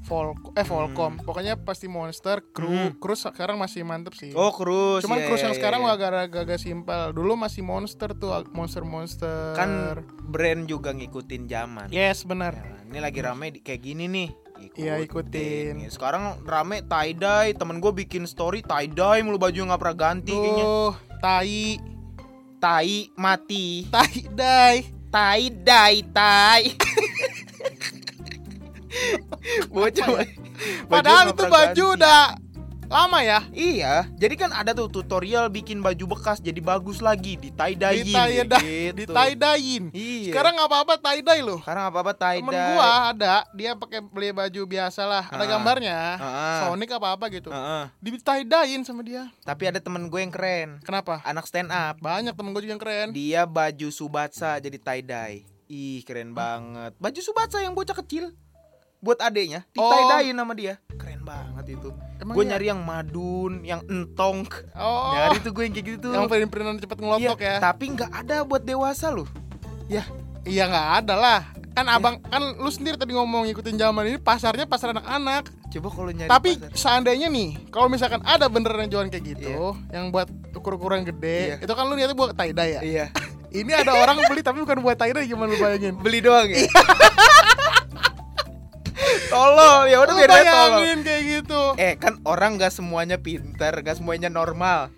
Volcom 0.00 0.50
eh 0.58 0.66
Volcom. 0.66 1.12
Hmm. 1.14 1.22
Pokoknya 1.22 1.54
pasti 1.54 1.86
monster, 1.86 2.42
Crew. 2.50 2.66
Hmm. 2.66 2.98
Cruz 2.98 3.22
sekarang 3.22 3.54
masih 3.54 3.86
mantep 3.86 4.18
sih. 4.18 4.34
Oh, 4.34 4.50
Cruz. 4.50 5.06
Cuman 5.06 5.22
iya, 5.22 5.26
Cruz 5.30 5.38
iya, 5.38 5.46
yang 5.46 5.54
iya, 5.54 5.60
sekarang 5.62 5.80
iya. 5.86 5.92
agak 5.94 6.34
agak 6.34 6.58
simpel. 6.58 7.14
Dulu 7.14 7.38
masih 7.38 7.62
monster 7.62 8.10
tuh, 8.12 8.34
monster-monster. 8.50 9.54
kan 9.54 10.02
brand 10.26 10.66
juga 10.66 10.90
ngikutin 10.90 11.46
zaman. 11.46 11.86
Yes, 11.94 12.26
benar. 12.26 12.58
Ya, 12.58 12.74
ini 12.82 12.98
lagi 12.98 13.20
rame 13.22 13.54
kayak 13.56 13.80
gini 13.80 14.10
nih. 14.10 14.28
Iya, 14.74 14.98
ikutin. 15.00 15.78
Sekarang 15.88 16.42
rame 16.42 16.82
tie 16.82 17.14
dye. 17.14 17.54
Temen 17.54 17.78
gue 17.78 17.92
bikin 17.94 18.26
story 18.26 18.60
tie 18.60 18.90
dye 18.90 19.22
mulu 19.22 19.38
baju 19.38 19.56
nggak 19.62 19.78
pernah 19.78 19.96
ganti 19.96 20.34
kayaknya. 20.34 20.64
Tuh, 20.66 20.92
tai, 21.22 21.78
Tai 22.60 23.08
mati. 23.16 23.88
tai 23.88 24.28
dai. 24.36 24.76
Tai 25.10 25.42
dye 25.48 26.04
tai. 26.12 26.62
Bocah. 29.72 30.08
Ya? 30.12 30.24
baju 30.84 30.84
Padahal 30.86 31.32
itu 31.32 31.44
baju 31.48 31.84
udah 31.96 32.36
Lama 32.90 33.22
ya? 33.22 33.46
Iya, 33.54 34.10
jadi 34.18 34.34
kan 34.34 34.50
ada 34.50 34.74
tuh 34.74 34.90
tutorial 34.90 35.46
bikin 35.46 35.78
baju 35.78 36.10
bekas 36.10 36.42
jadi 36.42 36.58
bagus 36.58 36.98
lagi 36.98 37.38
di 37.38 37.54
tie 37.54 37.78
dye 37.78 38.02
Di 38.02 38.10
tie 38.10 38.42
dye, 38.42 38.42
gitu. 38.42 38.58
di 38.92 39.04
tie 39.06 39.32
dyein. 39.32 39.84
Iya. 39.94 40.26
Sekarang 40.34 40.52
nggak 40.58 40.68
apa-apa 40.68 40.94
tie 40.98 41.22
dye 41.22 41.38
loh. 41.38 41.62
sekarang 41.62 41.84
apa-apa 41.86 42.12
tie 42.12 42.42
Temen 42.42 42.50
dye. 42.50 42.66
gua 42.68 42.88
ada, 43.08 43.34
dia 43.54 43.70
pakai 43.72 44.02
beli 44.02 44.34
baju 44.34 44.62
biasa 44.66 45.06
lah, 45.06 45.22
ada 45.24 45.38
Ah. 45.38 45.48
gambarnya, 45.48 45.98
Ah. 46.18 46.60
Sonic 46.66 46.90
apa 46.90 47.14
apa 47.14 47.30
gitu. 47.30 47.54
Heeh. 47.54 47.84
Di 47.96 48.10
tie 48.18 48.42
dyein 48.42 48.82
sama 48.82 49.06
dia. 49.06 49.30
Tapi 49.40 49.70
ada 49.70 49.78
temen 49.78 50.10
gue 50.10 50.20
yang 50.20 50.34
keren, 50.34 50.82
Kenapa? 50.82 51.22
anak 51.22 51.46
stand 51.46 51.70
up. 51.70 51.94
Banyak 51.96 52.34
temen 52.34 52.50
gue 52.50 52.66
juga 52.66 52.74
yang 52.74 52.82
keren. 52.82 53.08
Dia 53.14 53.46
baju 53.46 53.86
Subatsa 53.88 54.58
jadi 54.58 54.76
tie 54.76 55.00
dye. 55.00 55.46
Ih, 55.70 56.02
keren 56.02 56.34
banget. 56.34 56.98
Baju 56.98 57.20
Subatsa 57.22 57.62
yang 57.62 57.70
bocah 57.70 57.94
kecil. 57.96 58.34
Buat 58.98 59.22
adeknya, 59.22 59.62
di 59.70 59.78
Oh. 59.78 59.86
tie 59.88 60.26
dye 60.26 60.34
nama 60.34 60.50
dia. 60.52 60.74
Keren 60.92 61.19
banget 61.20 61.64
itu. 61.74 61.88
Emang 62.16 62.34
gue 62.34 62.42
iya? 62.42 62.50
nyari 62.50 62.66
yang 62.68 62.80
madun, 62.80 63.52
yang 63.62 63.80
entong. 63.86 64.44
Oh, 64.72 65.12
Nyari 65.12 65.38
tuh 65.40 65.50
gue 65.50 65.62
yang 65.62 65.72
kayak 65.72 65.86
gitu 65.88 65.98
tuh. 66.02 66.12
yang 66.12 66.26
print-printan 66.26 66.76
cepet 66.76 66.98
ngelotok 66.98 67.38
Iya, 67.38 67.46
ya. 67.46 67.56
Tapi 67.58 67.84
nggak 67.92 68.10
ada 68.16 68.36
buat 68.42 68.60
dewasa 68.60 69.08
loh. 69.08 69.28
Ya, 69.86 70.04
Iya 70.42 70.64
nggak 70.66 70.88
ada 70.98 71.14
lah. 71.14 71.40
Kan 71.70 71.86
abang 71.86 72.18
kan 72.20 72.42
lu 72.56 72.68
sendiri 72.68 72.94
tadi 72.94 73.12
ngomong 73.12 73.46
ngikutin 73.46 73.76
zaman 73.76 74.02
ini 74.06 74.18
pasarnya 74.18 74.64
pasar 74.64 74.90
anak-anak. 74.90 75.48
coba 75.70 75.86
kalau 75.88 76.10
nyari 76.10 76.26
Tapi 76.26 76.50
pasar. 76.58 76.74
seandainya 76.74 77.28
nih, 77.28 77.54
kalau 77.68 77.86
misalkan 77.86 78.18
ada 78.22 78.46
beneran 78.46 78.90
jualan 78.90 79.06
kayak 79.06 79.22
gitu, 79.28 79.54
yang 79.88 80.10
buat 80.10 80.26
ukur-ukuran 80.50 81.04
gede, 81.04 81.54
Iya. 81.54 81.56
itu 81.62 81.72
kan 81.72 81.86
lu 81.86 81.94
niatnya 81.94 82.12
buat 82.12 82.34
tie 82.34 82.50
dye 82.50 82.70
ya. 82.72 82.80
Iya. 82.82 83.06
Ini 83.52 83.72
ada 83.76 83.94
orang 83.96 84.18
beli 84.26 84.42
tapi 84.42 84.58
bukan 84.58 84.78
buat 84.78 84.94
tie 84.94 85.10
dye 85.10 85.26
gimana 85.26 85.46
lu 85.46 85.58
bayangin? 85.58 85.94
Beli 85.96 86.18
doang 86.20 86.46
ya. 86.46 86.66
tolol, 89.30 89.78
ya 89.86 89.96
udah 89.98 90.12
biar 90.12 90.28
aja 90.28 90.42
tolol. 90.42 90.50
bayangin 90.76 90.98
kayak 91.00 91.22
gitu. 91.24 91.62
Eh, 91.76 91.94
kan 91.94 92.18
orang 92.24 92.50
nggak 92.54 92.70
semuanya 92.70 93.16
pintar, 93.16 93.72
nggak 93.76 93.96
semuanya 93.96 94.26
normal. 94.26 94.90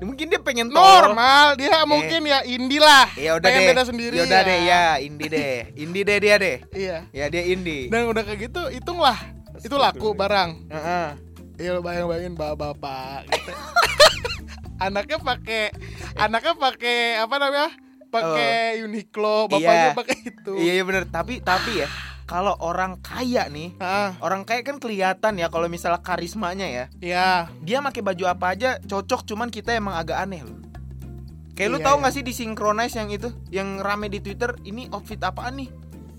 Mungkin 0.00 0.26
dia 0.26 0.36
pengen 0.36 0.68
tolol. 0.68 1.12
Normal, 1.12 1.56
dia 1.56 1.80
mungkin 1.84 2.20
ya 2.24 2.44
indie 2.44 2.76
lah. 2.76 3.08
Ya 3.14 3.36
udah 3.36 3.46
Pengen 3.46 3.60
deh. 3.62 3.68
beda 3.70 3.82
sendiri. 3.84 4.14
Ya 4.14 4.24
udah 4.24 4.40
deh 4.42 4.58
ya, 4.62 4.84
indie 4.98 5.28
deh. 5.28 5.56
Indie 5.74 6.02
deh 6.02 6.18
dia 6.18 6.36
deh. 6.36 6.56
Iya. 6.70 6.96
Ya 7.08 7.24
dia 7.28 7.42
indie. 7.46 7.88
Dan 7.88 8.04
udah 8.06 8.20
kayak 8.20 8.40
gitu, 8.42 8.68
hitunglah. 8.68 9.16
Itu 9.56 9.76
laku 9.76 10.12
barang. 10.12 10.68
Heeh. 10.68 11.06
Iya 11.54 11.70
lo 11.70 11.80
bayang-bayangin 11.80 12.34
bapak-bapak 12.34 13.30
gitu. 13.30 13.52
anaknya 14.84 15.22
pakai 15.22 15.70
anaknya 16.16 16.52
pakai 16.52 16.98
apa 17.16 17.34
namanya? 17.38 17.70
Pakai 18.10 18.78
Uniqlo, 18.80 19.46
bapaknya 19.48 19.90
Iya. 19.90 19.96
pakai 19.96 20.16
itu. 20.20 20.52
Iya, 20.54 20.72
iya 20.72 20.82
bener. 20.82 21.06
Tapi 21.08 21.38
tapi 21.38 21.82
ya, 21.82 21.88
kalau 22.24 22.56
orang 22.58 22.96
kaya 22.98 23.46
nih, 23.46 23.76
Ah, 23.76 24.16
orang 24.18 24.42
kaya 24.42 24.60
kan 24.60 24.76
kelihatan 24.76 25.36
ya 25.36 25.48
kalau 25.48 25.68
misalnya 25.68 26.00
karismanya 26.00 26.64
ya. 26.64 26.84
iya. 26.98 27.28
Dia 27.60 27.80
pakai 27.80 28.00
baju 28.00 28.24
apa 28.26 28.46
aja 28.50 28.70
cocok, 28.80 29.24
cuman 29.24 29.48
kita 29.48 29.72
emang 29.72 29.94
agak 29.94 30.18
aneh 30.18 30.40
loh. 30.40 30.56
Kayak 31.54 31.70
lu 31.70 31.78
Iya, 31.78 31.86
tahu 31.86 31.94
iya. 31.94 32.00
nggak 32.02 32.14
sih 32.14 32.24
di 32.24 32.32
Synchronize 32.32 32.94
yang 32.94 33.08
itu, 33.08 33.28
yang 33.48 33.78
rame 33.78 34.08
di 34.08 34.18
Twitter, 34.18 34.58
ini 34.64 34.90
outfit 34.90 35.20
apaan 35.20 35.62
nih? 35.62 35.68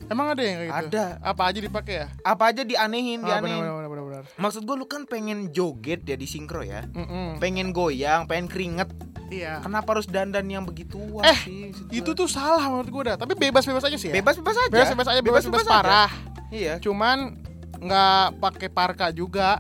Emang 0.06 0.28
ada 0.30 0.42
yang 0.42 0.58
kayak 0.60 0.70
gitu? 0.70 0.88
Ada. 0.92 1.06
Apa 1.20 1.42
aja 1.46 1.60
dipakai 1.60 1.94
ya? 1.96 2.08
Apa 2.22 2.44
aja 2.50 2.62
dianehin, 2.62 3.20
benar 3.20 3.42
dianehin. 3.42 3.62
benar 3.62 3.90
benar 3.90 4.04
benar. 4.04 4.24
Maksud 4.36 4.62
gue 4.62 4.76
lu 4.76 4.86
kan 4.86 5.04
pengen 5.04 5.50
joget 5.50 6.02
ya 6.04 6.14
di 6.14 6.26
sinkro 6.26 6.62
ya. 6.62 6.86
Mm-mm. 6.88 7.38
Pengen 7.38 7.70
goyang, 7.70 8.26
pengen 8.26 8.46
keringet. 8.46 8.90
Iya. 9.26 9.58
Kenapa 9.60 9.98
harus 9.98 10.06
dandan 10.06 10.46
yang 10.46 10.62
begituan 10.64 11.26
Eh, 11.26 11.40
sih? 11.42 11.74
Itu 11.92 12.14
tuh 12.14 12.30
salah 12.30 12.62
menurut 12.64 12.88
gue 12.88 13.04
dah. 13.04 13.18
Tapi 13.18 13.34
bebas-bebas 13.34 13.82
aja 13.84 13.98
sih 13.98 14.10
ya. 14.10 14.16
bebas-bebas 14.16 14.56
aja. 14.56 14.70
Bebas-bebas 14.70 15.08
aja, 15.10 15.22
bebas-bebas 15.22 15.66
aja. 15.66 15.72
parah. 15.72 16.12
Iya. 16.54 16.78
Cuman 16.78 17.42
nggak 17.76 18.38
pakai 18.38 18.70
parka 18.70 19.10
juga. 19.10 19.58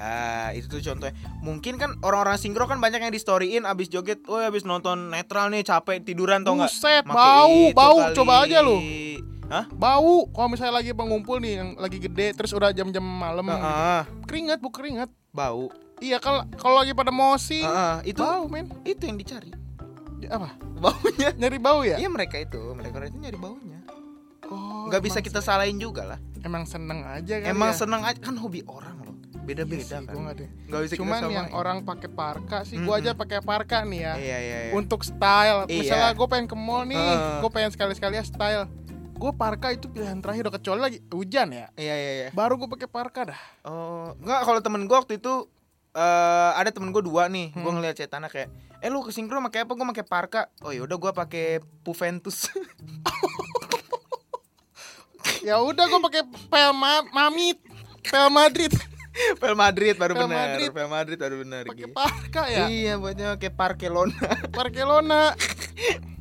Iya, 0.00 0.56
itu 0.56 0.66
tuh 0.66 0.80
contohnya. 0.82 1.12
Mungkin 1.38 1.76
kan 1.76 2.00
orang-orang 2.00 2.40
sinkro 2.40 2.64
kan 2.64 2.80
banyak 2.80 2.98
yang 2.98 3.12
di 3.12 3.20
storyin 3.20 3.62
abis 3.62 3.86
joget, 3.86 4.24
oh 4.26 4.40
abis 4.40 4.64
nonton 4.64 5.12
netral 5.12 5.52
nih 5.52 5.60
capek 5.60 6.00
tiduran 6.00 6.40
tau 6.40 6.56
nggak? 6.56 6.72
Buset, 6.72 7.04
Make 7.04 7.12
bau, 7.12 7.60
bau. 7.76 7.96
kali. 8.02 8.16
Coba 8.16 8.32
aja 8.42 8.58
lu. 8.58 8.80
Hah? 9.46 9.66
Bau 9.68 10.24
kalau 10.26 10.48
misalnya 10.48 10.74
lagi 10.74 10.90
pengumpul 10.90 11.36
nih 11.36 11.52
yang 11.54 11.68
lagi 11.76 11.98
gede 11.98 12.32
terus 12.32 12.48
udah 12.50 12.70
jam-jam 12.70 13.02
malam. 13.02 13.44
Heeh, 13.44 14.02
Keringat, 14.24 14.58
bu 14.58 14.70
keringat. 14.70 15.12
bau. 15.30 15.68
Iya 16.00 16.16
kalau 16.16 16.48
kalau 16.56 16.80
lagi 16.80 16.90
pada 16.90 17.12
mosi 17.12 17.60
Heeh, 17.60 18.08
itu 18.08 18.24
bau 18.24 18.48
men. 18.48 18.72
itu 18.82 19.04
yang 19.04 19.14
dicari. 19.14 19.52
Ya, 20.16 20.32
Apa? 20.32 20.56
Baunya. 20.80 21.28
Nyari 21.36 21.58
bau 21.60 21.84
ya? 21.84 22.00
Iya 22.00 22.08
mereka 22.08 22.40
itu, 22.40 22.56
mereka 22.72 23.04
itu 23.04 23.20
nyari 23.20 23.36
baunya. 23.36 23.84
Oh, 24.48 24.88
Nggak 24.88 25.02
bisa 25.04 25.18
kita 25.20 25.38
salahin 25.38 25.76
juga 25.76 26.02
lah. 26.06 26.18
Emang 26.42 26.64
seneng 26.64 27.00
aja 27.02 27.34
kan. 27.38 27.48
Emang 27.48 27.70
ya? 27.70 27.76
seneng 27.76 28.02
aja 28.02 28.18
kan 28.18 28.34
hobi 28.34 28.60
orang 28.64 28.96
loh. 28.98 29.16
Iya 29.30 29.42
Beda-beda 29.46 29.82
sih, 29.82 29.90
kan. 29.90 30.02
gua 30.06 30.20
nggak 30.22 30.36
deh. 30.36 30.48
Nggak 30.64 30.80
bisa 30.84 30.94
Cuman 30.94 31.20
yang 31.26 31.46
samain. 31.46 31.58
orang 31.58 31.76
pakai 31.82 32.08
parka 32.08 32.58
sih, 32.62 32.76
gua 32.78 32.94
aja 32.96 33.12
pakai 33.12 33.40
parka 33.40 33.82
nih 33.82 34.00
ya. 34.00 34.14
Iya 34.14 34.38
iya 34.38 34.58
iya. 34.64 34.72
Untuk 34.72 35.00
style, 35.02 35.66
Iya. 35.66 35.76
misalnya 35.76 36.10
gue 36.12 36.26
pengen 36.26 36.46
ke 36.46 36.54
mall 36.54 36.84
nih, 36.84 36.94
Heeh. 36.94 37.38
gue 37.40 37.50
pengen 37.50 37.70
sekali-sekali 37.70 38.14
ya 38.14 38.22
style. 38.22 38.64
Gue 39.12 39.32
parka 39.32 39.68
itu 39.68 39.84
pilihan 39.86 40.16
terakhir 40.16 40.46
udah 40.46 40.54
kecuali 40.54 40.80
lagi 40.80 40.98
hujan 41.08 41.48
ya. 41.50 41.66
Iya 41.74 41.94
iya 41.94 42.12
iya. 42.16 42.28
Baru 42.30 42.56
gue 42.56 42.68
pakai 42.68 42.86
parka 42.86 43.26
dah. 43.26 43.40
Oh, 43.62 44.14
enggak 44.16 44.40
kalau 44.44 44.60
temen 44.60 44.84
gue 44.84 44.94
waktu 44.94 45.18
itu 45.18 45.50
eh 45.90 46.50
ada 46.54 46.70
temen 46.70 46.88
gue 46.88 47.02
dua 47.02 47.26
nih, 47.26 47.50
gue 47.50 47.60
Hmm. 47.60 47.74
ngeliat 47.76 47.98
cetana 47.98 48.28
kayak, 48.28 48.46
eh 48.78 48.88
lu 48.88 49.02
ke 49.02 49.10
sinkro 49.10 49.42
pakai 49.42 49.66
apa? 49.66 49.72
Gue 49.72 49.86
pakai 49.90 50.06
parka. 50.06 50.40
Oh 50.60 50.70
ya 50.70 50.80
udah 50.80 50.96
gue 50.96 51.12
pakai 51.12 51.46
Puventus. 51.82 52.46
Ya 55.40 55.56
udah 55.58 55.84
gue 55.84 56.00
pakai 56.02 56.22
pel 56.48 56.70
ma- 56.72 57.06
mamit, 57.10 57.58
pel 58.04 58.28
Madrid, 58.28 58.72
Pel 59.42 59.54
Madrid 59.54 59.98
baru 59.98 60.14
Pel 60.14 60.22
benar. 60.24 60.38
Madrid. 60.46 60.68
Pel 60.70 60.88
Madrid 60.88 61.18
baru 61.18 61.36
benar. 61.42 61.62
pakai 61.66 61.88
parka 61.90 62.42
ya. 62.46 62.70
Iya, 62.70 62.94
buatnya 62.96 63.34
pakai 63.34 63.50
Barcelona. 63.50 64.16
Barcelona. 64.54 65.20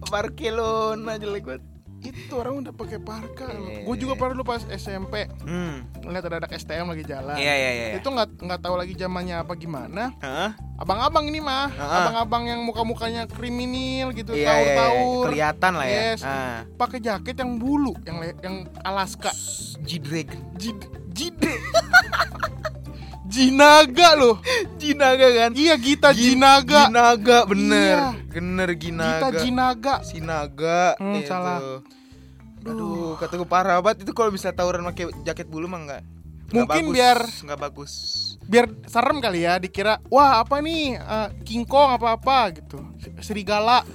Barcelona 0.10 1.12
jelek 1.16 1.44
banget. 1.46 1.64
Itu 2.00 2.34
orang 2.36 2.64
udah 2.64 2.72
pakai 2.72 2.98
parka. 2.98 3.52
Iya, 3.52 3.84
Gue 3.84 3.96
juga 3.96 4.16
iya. 4.16 4.20
pernah 4.20 4.34
dulu 4.34 4.46
pas 4.48 4.64
SMP 4.66 5.28
Hmm. 5.44 5.84
ngeliat 6.00 6.24
ada 6.24 6.36
anak 6.40 6.52
STM 6.54 6.88
lagi 6.88 7.04
jalan. 7.04 7.36
Iya 7.36 7.54
iya 7.54 7.70
iya. 7.72 7.86
Itu 8.00 8.08
nggak 8.08 8.40
nggak 8.40 8.60
tahu 8.60 8.76
lagi 8.76 8.94
zamannya 8.94 9.36
apa 9.38 9.54
gimana. 9.54 10.16
Hah? 10.20 10.56
Abang-abang 10.80 11.28
ini 11.28 11.44
mah, 11.44 11.68
Heeh. 11.68 11.98
abang-abang 12.00 12.44
yang 12.48 12.64
muka-mukanya 12.64 13.28
kriminal 13.28 14.16
gitu, 14.16 14.32
Iya, 14.32 14.40
iya, 14.40 14.48
iya. 14.48 14.76
taur-taur. 14.80 15.24
Kelihatan 15.28 15.72
lah 15.76 15.86
ya. 15.86 16.00
Yes. 16.16 16.22
Ah. 16.24 16.64
Pakai 16.80 17.04
jaket 17.04 17.36
yang 17.36 17.60
bulu, 17.60 17.92
yang 18.08 18.18
yang 18.40 18.56
Alaska. 18.80 19.36
G-Dragon. 19.84 20.40
Jid, 20.56 20.80
jide. 21.12 21.52
Jinaga 23.30 24.10
loh. 24.18 24.36
Jinaga 24.76 25.28
kan? 25.30 25.52
Iya 25.54 25.76
Gita 25.78 26.10
Gi- 26.12 26.34
Jinaga. 26.34 26.90
Ginaga 26.90 27.38
bener. 27.46 27.96
Iya. 27.96 28.08
Bener 28.28 28.70
Gita 28.72 28.82
Ginaga. 28.82 29.38
Jinaga. 29.38 29.94
Sinaga. 30.02 30.82
Hmm, 30.98 31.16
Itu. 31.16 31.30
salah. 31.30 31.60
Aduh, 32.60 33.14
kata 33.16 33.38
gue 33.38 33.46
parah 33.46 33.78
banget 33.80 34.04
itu 34.04 34.12
kalau 34.12 34.30
bisa 34.30 34.50
tawuran 34.50 34.84
pakai 34.84 35.08
jaket 35.24 35.46
bulu 35.46 35.66
mah 35.66 35.80
enggak. 35.80 36.02
Mungkin 36.50 36.90
biar- 36.90 37.30
nggak 37.46 37.60
bagus. 37.62 37.94
Biar 38.44 38.66
serem 38.84 39.22
kali 39.22 39.46
ya 39.46 39.56
dikira, 39.56 40.02
wah 40.10 40.42
apa 40.42 40.58
nih 40.58 40.98
eh, 40.98 41.28
King 41.46 41.64
Kong 41.64 41.94
apa-apa 41.94 42.50
gitu. 42.52 42.82
Serigala. 43.22 43.86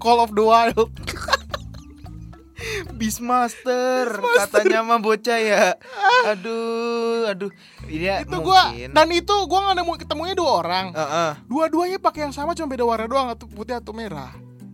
Call 0.00 0.18
of 0.18 0.32
the 0.32 0.42
Wild. 0.42 0.88
Beastmaster, 3.02 4.06
katanya 4.38 4.86
mah 4.86 5.02
bocah 5.02 5.34
ya. 5.34 5.74
Aduh, 6.30 7.26
aduh. 7.26 7.50
Iya, 7.90 8.22
itu 8.22 8.36
gua 8.38 8.70
dan 8.70 9.10
itu 9.10 9.34
gua 9.50 9.58
nggak 9.66 9.76
nemu 9.82 9.92
ketemunya 9.98 10.34
dua 10.38 10.50
orang. 10.62 10.86
Heeh. 10.94 11.30
Dua-duanya 11.50 11.98
pakai 11.98 12.30
yang 12.30 12.34
sama 12.34 12.54
cuma 12.54 12.70
beda 12.70 12.86
warna 12.86 13.10
doang, 13.10 13.26
atau 13.26 13.50
putih 13.50 13.74
atau 13.74 13.90
merah. 13.90 14.30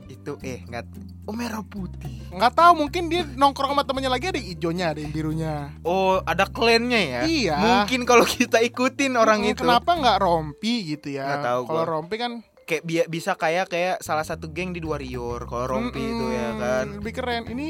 itu 0.09 0.41
eh 0.41 0.65
enggak 0.65 0.89
oh 1.25 1.33
merah 1.37 1.61
putih. 1.65 2.25
Nggak 2.33 2.53
tahu 2.53 2.73
mungkin 2.81 3.09
dia 3.09 3.25
nongkrong 3.25 3.73
sama 3.73 3.85
temennya 3.85 4.09
lagi 4.09 4.29
ada 4.29 4.41
hijaunya, 4.41 4.93
ada 4.93 5.01
yang 5.01 5.13
birunya. 5.13 5.55
Oh, 5.85 6.21
ada 6.25 6.45
klannya 6.49 7.01
ya? 7.01 7.21
Iya. 7.25 7.57
Mungkin 7.57 8.05
kalau 8.05 8.25
kita 8.25 8.61
ikutin 8.61 9.17
orang 9.17 9.45
Hmm, 9.45 9.53
itu 9.53 9.65
Kenapa 9.65 9.97
nggak 9.97 10.19
rompi 10.21 10.97
gitu 10.97 11.13
ya? 11.13 11.25
Nggak 11.29 11.45
tahu 11.45 11.61
Kalau 11.65 11.85
rompi 11.85 12.15
kan 12.17 12.33
kayak 12.65 12.83
bi- 12.85 13.09
bisa 13.09 13.33
kayak 13.37 13.69
kayak 13.69 14.01
salah 14.01 14.25
satu 14.25 14.49
geng 14.49 14.73
di 14.73 14.81
Warrior 14.81 15.45
kalau 15.45 15.65
rompi 15.69 16.01
itu 16.01 16.25
ya 16.29 16.49
kan. 16.57 16.87
Lebih 17.01 17.13
keren. 17.13 17.43
Ini 17.49 17.69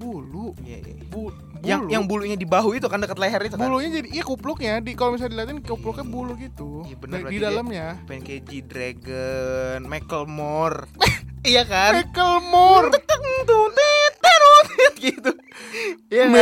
bulu. 0.00 0.56
Iya, 0.58 0.78
iya. 0.80 1.04
Bu, 1.06 1.28
Yang 1.60 1.78
bulu. 1.78 1.90
yang 1.92 2.04
bulunya 2.06 2.34
di 2.34 2.46
bahu 2.46 2.72
itu 2.72 2.88
kan 2.88 2.98
dekat 2.98 3.16
leher 3.16 3.40
itu 3.42 3.54
kan. 3.54 3.62
bulunya 3.62 3.92
jadi 3.94 4.08
iya 4.10 4.24
kupluknya 4.24 4.80
di 4.80 4.92
kalau 4.94 5.12
misalnya 5.12 5.36
dilihatin 5.36 5.60
kupluknya 5.60 6.06
bulu 6.06 6.32
gitu. 6.34 6.82
Iya, 6.82 6.96
bener, 6.96 7.18
di, 7.22 7.28
di 7.28 7.38
dalamnya. 7.38 7.86
pengen 8.06 8.22
kayak 8.22 8.42
G-Dragon, 8.46 9.80
Macklemore. 9.84 10.88
iya 11.44 11.62
kan? 11.62 12.00
Macklemore. 12.00 12.96
gitu. 14.98 15.30
Iya 16.10 16.24
Em, 16.26 16.34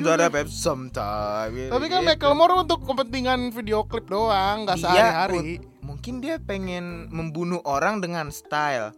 juga. 0.00 0.16
ada 0.16 0.26
pep 0.28 0.48
sometime. 0.48 1.68
Tapi 1.68 1.86
kan 1.86 2.00
Gitu. 2.00 2.08
Macklemore 2.08 2.54
untuk 2.56 2.80
kepentingan 2.82 3.50
video 3.50 3.84
klip 3.84 4.06
doang, 4.06 4.64
nggak 4.64 4.78
Dia 4.78 4.84
sehari-hari. 4.86 5.60
un- 5.60 5.62
mungkin 5.84 6.14
dia 6.18 6.40
pengen 6.40 7.06
membunuh 7.10 7.60
orang 7.62 8.00
dengan 8.00 8.30
style. 8.30 8.94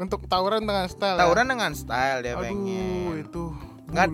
Untuk 0.00 0.24
tawuran 0.24 0.64
dengan 0.64 0.88
style. 0.88 1.14
ya. 1.14 1.20
Tawuran 1.20 1.46
dengan 1.46 1.72
style 1.72 2.18
dia 2.20 2.32
Aduh, 2.32 2.42
pengen. 2.42 3.20
itu 3.20 3.44
Nggak, 3.90 4.06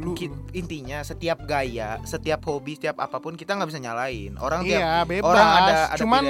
intinya 0.52 0.98
setiap 1.00 1.44
gaya, 1.44 2.00
setiap 2.02 2.40
hobi, 2.42 2.74
setiap 2.74 2.96
apa 2.96 3.16
pun 3.16 3.36
kita 3.36 3.52
nggak 3.52 3.68
bisa 3.68 3.78
nyalain. 3.78 4.32
Orang 4.36 4.64
tiap 4.64 4.80
Iya, 4.80 5.04
bebas. 5.04 5.28
orang 5.28 5.48
ada 5.48 5.74
ada 5.86 5.96
cuman 5.96 6.22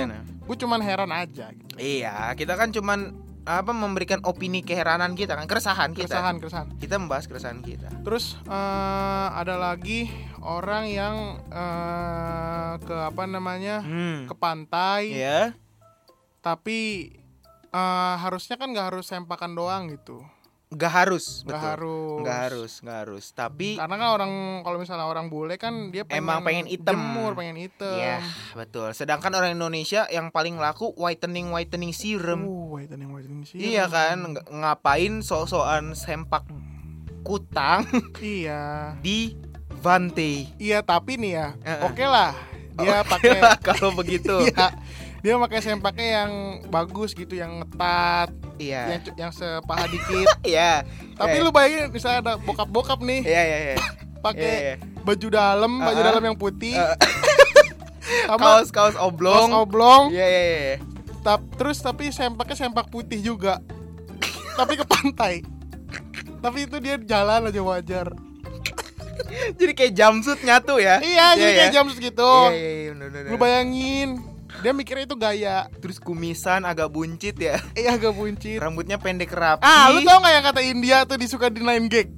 gue 0.42 0.56
cuman 0.58 0.80
heran 0.80 1.10
aja. 1.10 1.46
Gitu. 1.48 1.75
Iya, 1.78 2.34
kita 2.34 2.52
kan 2.52 2.68
cuman 2.68 3.14
apa 3.46 3.70
memberikan 3.70 4.18
opini 4.25 4.58
keheranan 4.60 5.14
kita 5.14 5.32
kan, 5.32 5.46
keresahan 5.46 5.94
kita. 5.94 6.10
Keresahan, 6.10 6.34
keresahan. 6.36 6.66
Kita 6.76 6.98
membahas 6.98 7.25
keresahan 7.25 7.62
kita. 7.62 7.86
Terus 8.02 8.34
eh, 8.42 9.28
ada 9.32 9.54
lagi 9.54 10.10
orang 10.42 10.90
yang 10.90 11.14
eh, 11.46 12.72
ke 12.82 12.96
apa 13.06 13.25
namanya 13.25 13.78
Hmm. 13.78 14.26
ke 14.26 14.34
pantai, 14.34 15.14
Iya. 15.14 15.54
tapi 16.40 17.10
eh, 17.76 18.14
harusnya 18.18 18.56
kan 18.56 18.73
nggak 18.73 18.87
harus 18.90 19.04
sempakan 19.04 19.52
doang 19.52 19.92
gitu. 19.92 20.25
Nggak 20.66 20.92
harus, 20.92 21.47
Nggak 21.47 21.54
betul. 21.54 21.71
harus. 21.71 22.18
Nggak 22.18 22.38
harus, 22.42 22.73
nggak 22.83 22.99
harus. 22.99 23.25
Tapi 23.30 23.68
Karena 23.78 23.97
kan 23.97 24.09
orang 24.11 24.33
kalau 24.61 24.78
misalnya 24.83 25.06
orang 25.06 25.30
bule 25.30 25.54
kan 25.56 25.95
dia 25.95 26.02
pengen 26.02 26.18
Emang 26.18 26.42
pengen 26.42 26.66
item. 26.66 26.90
jemur, 26.90 27.38
pengen 27.38 27.54
item. 27.56 27.95
Iya, 27.95 28.18
betul. 28.52 28.90
Sedangkan 28.90 29.30
orang 29.30 29.54
Indonesia 29.54 30.11
yang 30.11 30.35
paling 30.35 30.59
laku 30.59 30.90
whitening 30.99 31.54
whitening 31.54 31.95
serum. 31.95 32.42
Uh, 32.42 32.75
whitening 32.75 33.14
whitening 33.14 33.47
sih. 33.47 33.62
Iya 33.62 33.87
kan, 33.87 34.26
Ng- 34.26 34.42
ngapain 34.50 35.23
sok-sokan 35.23 35.95
sempak 35.95 36.42
kutang 37.23 37.87
Iya. 38.18 38.99
di 38.99 39.38
Vante. 39.76 40.50
Iya, 40.59 40.83
tapi 40.83 41.14
nih 41.14 41.33
ya. 41.33 41.49
Heeh. 41.62 41.83
Oke 41.85 42.04
lah. 42.04 42.35
Dia 42.76 43.00
Oke 43.00 43.09
pakai 43.09 43.38
kalau 43.62 43.95
begitu. 43.95 44.35
Iya. 44.50 44.75
Dia 45.26 45.35
pakai 45.37 45.59
sempaknya 45.59 46.06
yang 46.16 46.33
bagus 46.66 47.11
gitu, 47.11 47.35
yang 47.35 47.59
ngetat, 47.59 48.30
yang 48.54 48.78
Iya. 48.87 49.02
cu- 49.02 49.16
yang 49.16 49.33
sepaha 49.33 49.85
dikit. 49.87 50.28
Iya. 50.47 50.87
Tapi 51.12 51.37
Eh, 51.37 51.42
lu 51.42 51.50
bayangin 51.50 51.90
misalnya 51.90 52.18
ada 52.21 52.33
bokap-bokap 52.38 53.02
nih 53.02 53.26
Iya, 53.26 53.42
iya, 53.42 53.59
iya. 53.64 53.76
pakai 54.21 54.47
Iya, 54.47 54.59
iya. 54.62 54.75
baju 55.02 55.26
dalam, 55.28 55.73
baju 55.76 55.99
Ah, 55.99 56.06
dalam 56.06 56.23
yang 56.25 56.37
putih. 56.37 56.78
Ah. 56.78 56.95
sama 58.28 58.38
Kaos 58.38 58.71
kaos 58.71 58.95
kaos 58.95 58.97
oblong. 59.02 59.50
oblong. 59.52 60.02
Iya, 60.09 60.23
iya, 60.25 60.42
iya. 60.47 60.76
Tap, 61.21 61.42
terus 61.56 61.78
tapi 61.80 62.06
sempaknya 62.09 62.54
sempak 62.56 62.87
putih 62.87 63.18
juga. 63.18 63.59
tapi 64.54 64.73
ke 64.73 64.87
pantai. 64.87 65.35
Tapi 66.38 66.64
itu 66.64 66.78
dia 66.78 66.97
jalan 66.97 67.45
aja 67.45 67.61
wajar. 67.61 68.09
Jadi 69.52 69.73
kayak 69.75 69.92
jumpsuit 69.92 70.40
nyatu 70.40 70.78
ya. 70.78 70.97
Iya, 70.97 71.26
jadi 71.35 71.42
Iya, 71.42 71.56
kayak 71.59 71.68
ya. 71.68 71.75
jam 71.75 71.87
segitu. 71.90 72.30
Iya, 72.47 72.54
iya, 72.54 72.71
iya, 72.73 72.90
bener, 72.90 73.09
bener. 73.11 73.28
Lu 73.28 73.37
bayangin, 73.37 74.09
dia 74.66 74.75
mikirnya 74.75 75.06
itu 75.06 75.14
gaya. 75.14 75.70
Terus 75.78 76.02
kumisan 76.02 76.66
agak 76.66 76.90
buncit 76.90 77.38
ya. 77.38 77.62
Eh 77.78 77.87
agak 77.94 78.11
buncit. 78.11 78.58
Rambutnya 78.58 78.99
pendek 78.99 79.30
rapi. 79.30 79.62
Ah, 79.62 79.94
lu 79.94 80.02
tau 80.02 80.18
gak 80.18 80.32
yang 80.35 80.42
kata 80.42 80.61
India 80.66 80.96
tuh 81.06 81.14
disuka 81.14 81.46
di 81.46 81.62
nine 81.62 81.87
gag? 81.87 82.11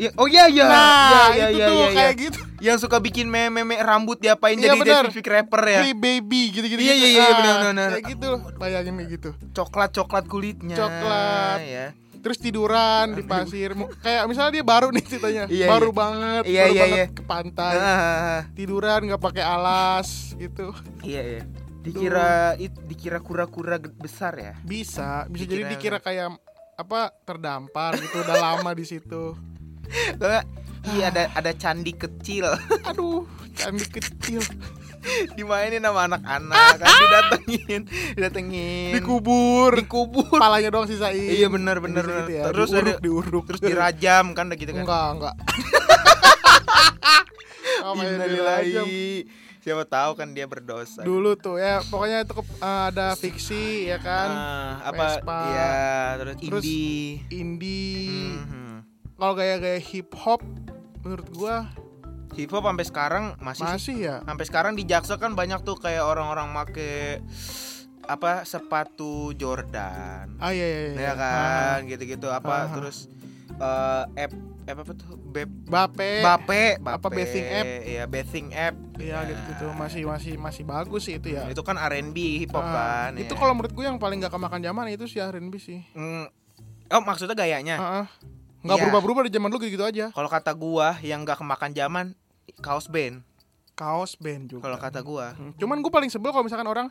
Ya, 0.00 0.08
oh 0.16 0.24
iya 0.24 0.48
iya. 0.48 0.64
Nah, 0.64 1.28
Iya, 1.34 1.46
itu 1.52 1.58
iya, 1.58 1.66
tuh 1.68 1.76
iya, 1.76 1.88
kayak 1.92 2.14
iya. 2.14 2.22
gitu. 2.24 2.38
Yang 2.64 2.78
suka 2.86 2.96
bikin 3.02 3.26
meme-meme 3.28 3.76
rambut 3.84 4.16
diapain 4.16 4.56
Iya, 4.56 4.72
jadi 4.72 4.78
bener. 4.80 5.04
David 5.12 5.26
rapper 5.28 5.62
ya. 5.68 5.80
Free 5.84 5.98
baby 5.98 6.42
gitu-gitu. 6.56 6.80
Iya, 6.80 6.94
iya, 6.96 7.08
iya, 7.12 7.20
Ah, 7.20 7.34
benar, 7.36 7.56
benar. 7.68 7.88
Kayak 7.98 8.06
gitu, 8.16 8.28
bayangin 8.56 8.94
kayak 8.96 9.10
gitu. 9.18 9.30
Coklat-coklat 9.52 10.24
kulitnya. 10.30 10.76
Coklat. 10.78 11.58
ya. 11.66 11.86
Terus 12.18 12.38
tiduran 12.38 13.14
di 13.14 13.22
pasir. 13.22 13.72
Kayak 13.98 14.22
misalnya 14.26 14.52
dia 14.52 14.64
baru 14.64 14.88
nih 14.90 15.04
ceritanya. 15.04 15.44
Iya, 15.46 15.66
baru 15.68 15.88
iya. 15.88 15.96
banget, 15.96 16.42
Iya, 16.44 16.60
baru 16.60 16.72
iya, 16.72 16.82
banget 16.82 16.98
iya. 16.98 17.06
ke 17.08 17.22
pantai. 17.22 17.74
Ah, 17.74 18.38
Tiduran 18.52 19.00
nggak 19.06 19.22
pakai 19.22 19.44
alas 19.44 20.08
gitu. 20.34 20.66
iya 21.02 21.22
iya. 21.24 21.42
Dikira 21.78 22.58
it- 22.58 22.84
dikira 22.84 23.18
kura-kura 23.18 23.78
besar 23.78 24.34
ya. 24.34 24.54
Bisa, 24.60 25.24
bisa 25.26 25.46
jadi 25.46 25.64
Dikira- 25.64 25.72
dikira 25.72 25.98
kayak 25.98 26.28
apa 26.74 27.10
terdampar 27.22 27.96
gitu 27.96 28.20
udah 28.20 28.36
lama 28.36 28.70
di 28.70 28.84
situ. 28.84 29.34
Iya 30.88 31.10
ada 31.10 31.24
ada 31.34 31.52
candi 31.52 31.90
kecil 31.90 32.46
Aduh, 32.86 33.26
candi 33.52 33.82
kecil 33.84 34.40
dimainin 35.36 35.80
sama 35.80 36.00
anak-anak 36.06 36.56
kan 36.76 36.88
didatengin 36.94 37.80
didatengin 38.14 38.92
dikubur, 38.94 39.70
dikubur 39.72 40.28
kepalanya 40.30 40.68
doang 40.68 40.84
sisain. 40.84 41.16
Iya, 41.16 41.48
bener, 41.48 41.78
Bisa 41.78 42.00
gitu 42.02 42.32
ya. 42.32 42.44
Terus 42.48 42.68
diuruk, 42.68 42.84
ada- 42.86 43.00
diuruk. 43.00 43.44
terus 43.46 43.60
dirajam 43.62 44.24
kan 44.32 44.44
udah 44.46 44.56
gitu 44.56 44.72
kan 44.72 44.82
Enggak, 44.82 45.08
enggak. 45.14 45.34
Innalillahi. 47.88 49.26
siapa 49.58 49.84
tahu 49.84 50.14
kan 50.14 50.30
dia 50.30 50.44
berdosa 50.44 51.02
Dulu 51.02 51.34
tuh 51.34 51.58
ya, 51.58 51.82
pokoknya 51.84 52.22
itu 52.22 52.32
ke- 52.32 52.56
eh, 52.58 52.82
ada 52.88 53.12
fiksi 53.14 53.64
ya 53.86 53.98
kan. 53.98 54.28
Ah, 54.30 54.72
apa 54.86 55.04
Vespa. 55.18 55.38
ya 55.46 55.72
terus, 56.16 56.34
Terus 56.38 56.64
indie 56.64 57.20
Indie. 57.28 58.38
Mhm. 58.38 58.72
Kalau 59.14 59.34
gaya-gaya 59.34 59.76
hip 59.78 60.14
hop 60.14 60.40
menurut 61.00 61.28
gua 61.32 61.66
hip 62.32 62.50
hop 62.50 62.64
sampai 62.64 62.84
sekarang 62.84 63.24
masih, 63.38 63.62
sih. 63.62 63.72
masih 63.72 63.96
ya. 64.00 64.16
sampai 64.22 64.44
sekarang 64.44 64.72
di 64.72 64.82
Jaksel 64.82 65.16
kan 65.16 65.32
banyak 65.32 65.62
tuh 65.62 65.76
kayak 65.76 66.02
orang-orang 66.02 66.50
make 66.50 67.20
apa 68.02 68.40
sepatu 68.42 69.30
Jordan 69.32 70.36
Ah 70.36 70.48
iya 70.48 70.64
iya 70.64 70.80
iya. 70.88 71.00
ya 71.02 71.12
kan 71.14 71.78
gitu-gitu 71.84 72.26
apa 72.26 72.54
Ah. 72.58 72.72
terus 72.72 73.08
eh 73.50 74.04
app 74.18 74.32
app 74.64 74.78
apa 74.78 74.92
tuh 74.94 75.16
Bep, 75.18 75.48
Bape. 75.62 76.20
Bape, 76.20 76.62
apa 76.78 77.04
bathing 77.06 77.44
app? 77.46 77.68
Iya, 77.84 78.04
bathing 78.04 78.48
app. 78.50 78.74
Iya 78.96 79.16
gitu-gitu 79.24 79.64
masih 79.72 80.02
masih 80.04 80.34
masih 80.36 80.64
bagus 80.64 81.04
sih 81.04 81.16
itu 81.16 81.30
ya. 81.30 81.44
Itu 81.46 81.60
kan 81.60 81.76
R&B 81.76 82.16
hip 82.38 82.50
hop 82.50 82.64
Ah, 82.64 82.72
kan. 83.06 83.10
itu 83.16 83.28
ya. 83.28 83.36
kalau 83.36 83.52
menurut 83.52 83.72
gue 83.72 83.84
yang 83.84 83.96
paling 83.96 84.18
gak 84.18 84.28
kemakan 84.30 84.60
zaman 84.60 84.88
itu 84.88 85.04
si 85.04 85.16
R&B 85.18 85.52
sih. 85.54 85.84
Mm, 85.92 86.32
Oh, 86.88 87.02
maksudnya 87.02 87.32
gayanya. 87.34 87.76
Heeh. 87.76 88.04
Nggak 88.68 88.76
Iya. 88.76 88.84
berubah-berubah 88.84 89.20
dari 89.24 89.32
zaman 89.32 89.48
dulu 89.48 89.60
gitu 89.64 89.80
aja. 89.82 90.06
Kalau 90.12 90.28
kata 90.28 90.52
gua 90.52 91.00
yang 91.00 91.24
gak 91.24 91.40
kemakan 91.40 91.72
zaman 91.72 92.06
kaos 92.58 92.84
band. 92.86 93.24
Kaos 93.72 94.12
band 94.14 94.50
juga. 94.50 94.62
Kalau 94.62 94.76
kata 94.76 95.00
gua. 95.00 95.32
Hmm, 95.32 95.56
Cuman 95.56 95.78
gue 95.78 95.88
paling 95.88 96.08
sebel 96.08 96.28
kalau 96.28 96.42
misalkan 96.42 96.66
orang 96.66 96.86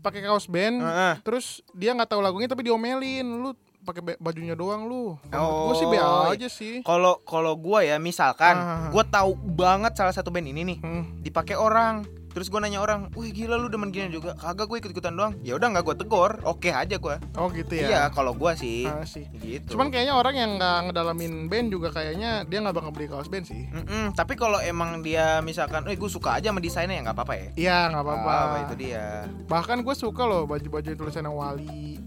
pakai 0.00 0.20
kaos 0.20 0.44
band, 0.44 0.78
Heeh. 0.78 1.14
terus 1.22 1.64
dia 1.72 1.90
nggak 1.90 2.06
tahu 2.06 2.20
lagunya 2.20 2.44
tapi 2.44 2.60
diomelin, 2.62 3.24
lu 3.24 3.56
pakai 3.80 4.16
bajunya 4.18 4.52
doang 4.52 4.84
lu. 4.84 5.16
Oh, 5.30 5.68
gue 5.68 5.74
sih 5.76 5.86
be 5.86 5.96
aja 5.96 6.44
sih. 6.46 6.74
Kalau 6.82 7.20
kalau 7.22 7.54
gua 7.54 7.80
ya 7.80 7.96
misalkan 7.96 8.52
Ah. 8.52 8.88
gua 8.88 9.00
tahu 9.02 9.32
banget 9.36 9.92
salah 9.94 10.10
satu 10.10 10.28
band 10.28 10.44
ini 10.46 10.60
nih 10.66 10.78
Hmm. 10.78 11.04
dipakai 11.20 11.54
orang. 11.54 12.04
Terus 12.34 12.50
gua 12.50 12.66
nanya 12.66 12.82
orang, 12.82 13.14
"Wih, 13.14 13.30
gila 13.30 13.54
lu 13.54 13.70
demen 13.70 13.94
gini 13.94 14.10
juga." 14.10 14.34
Kagak 14.34 14.66
gue 14.66 14.82
ikut-ikutan 14.82 15.14
doang. 15.14 15.38
Ya 15.46 15.54
udah 15.54 15.70
nggak 15.70 15.84
gua 15.86 15.94
tegor. 15.94 16.32
Oke 16.42 16.74
aja 16.74 16.98
gua. 16.98 17.22
Oh 17.38 17.46
gitu 17.54 17.78
ya. 17.78 17.86
Iya, 17.86 18.02
kalau 18.10 18.34
gua 18.34 18.58
sih. 18.58 18.84
Ah, 18.84 19.06
sih. 19.06 19.30
Gitu. 19.38 19.78
Cuman 19.78 19.94
kayaknya 19.94 20.18
orang 20.18 20.34
yang 20.34 20.50
nggak 20.58 20.90
ngedalamin 20.90 21.46
band 21.46 21.70
juga 21.70 21.94
kayaknya 21.94 22.42
dia 22.44 22.58
nggak 22.58 22.74
bakal 22.74 22.90
beli 22.90 23.06
kaos 23.06 23.30
band 23.30 23.46
sih. 23.46 23.70
Mm-mm, 23.70 24.18
tapi 24.18 24.34
kalau 24.34 24.58
emang 24.58 25.00
dia 25.06 25.38
misalkan, 25.46 25.86
eh 25.86 25.94
gue 25.94 26.10
suka 26.10 26.42
aja 26.42 26.50
sama 26.50 26.58
desainnya 26.58 26.98
ya 26.98 27.02
nggak 27.06 27.16
apa-apa 27.16 27.34
ya. 27.38 27.48
Iya 27.54 27.78
nggak 27.94 28.02
apa-apa. 28.02 28.34
Ah, 28.34 28.58
itu 28.66 28.74
dia. 28.74 29.30
Bahkan 29.46 29.86
gue 29.86 29.94
suka 29.94 30.22
loh 30.26 30.42
baju-baju 30.50 30.86
yang 30.90 30.98
tulisannya 30.98 31.30
Wali. 31.30 32.02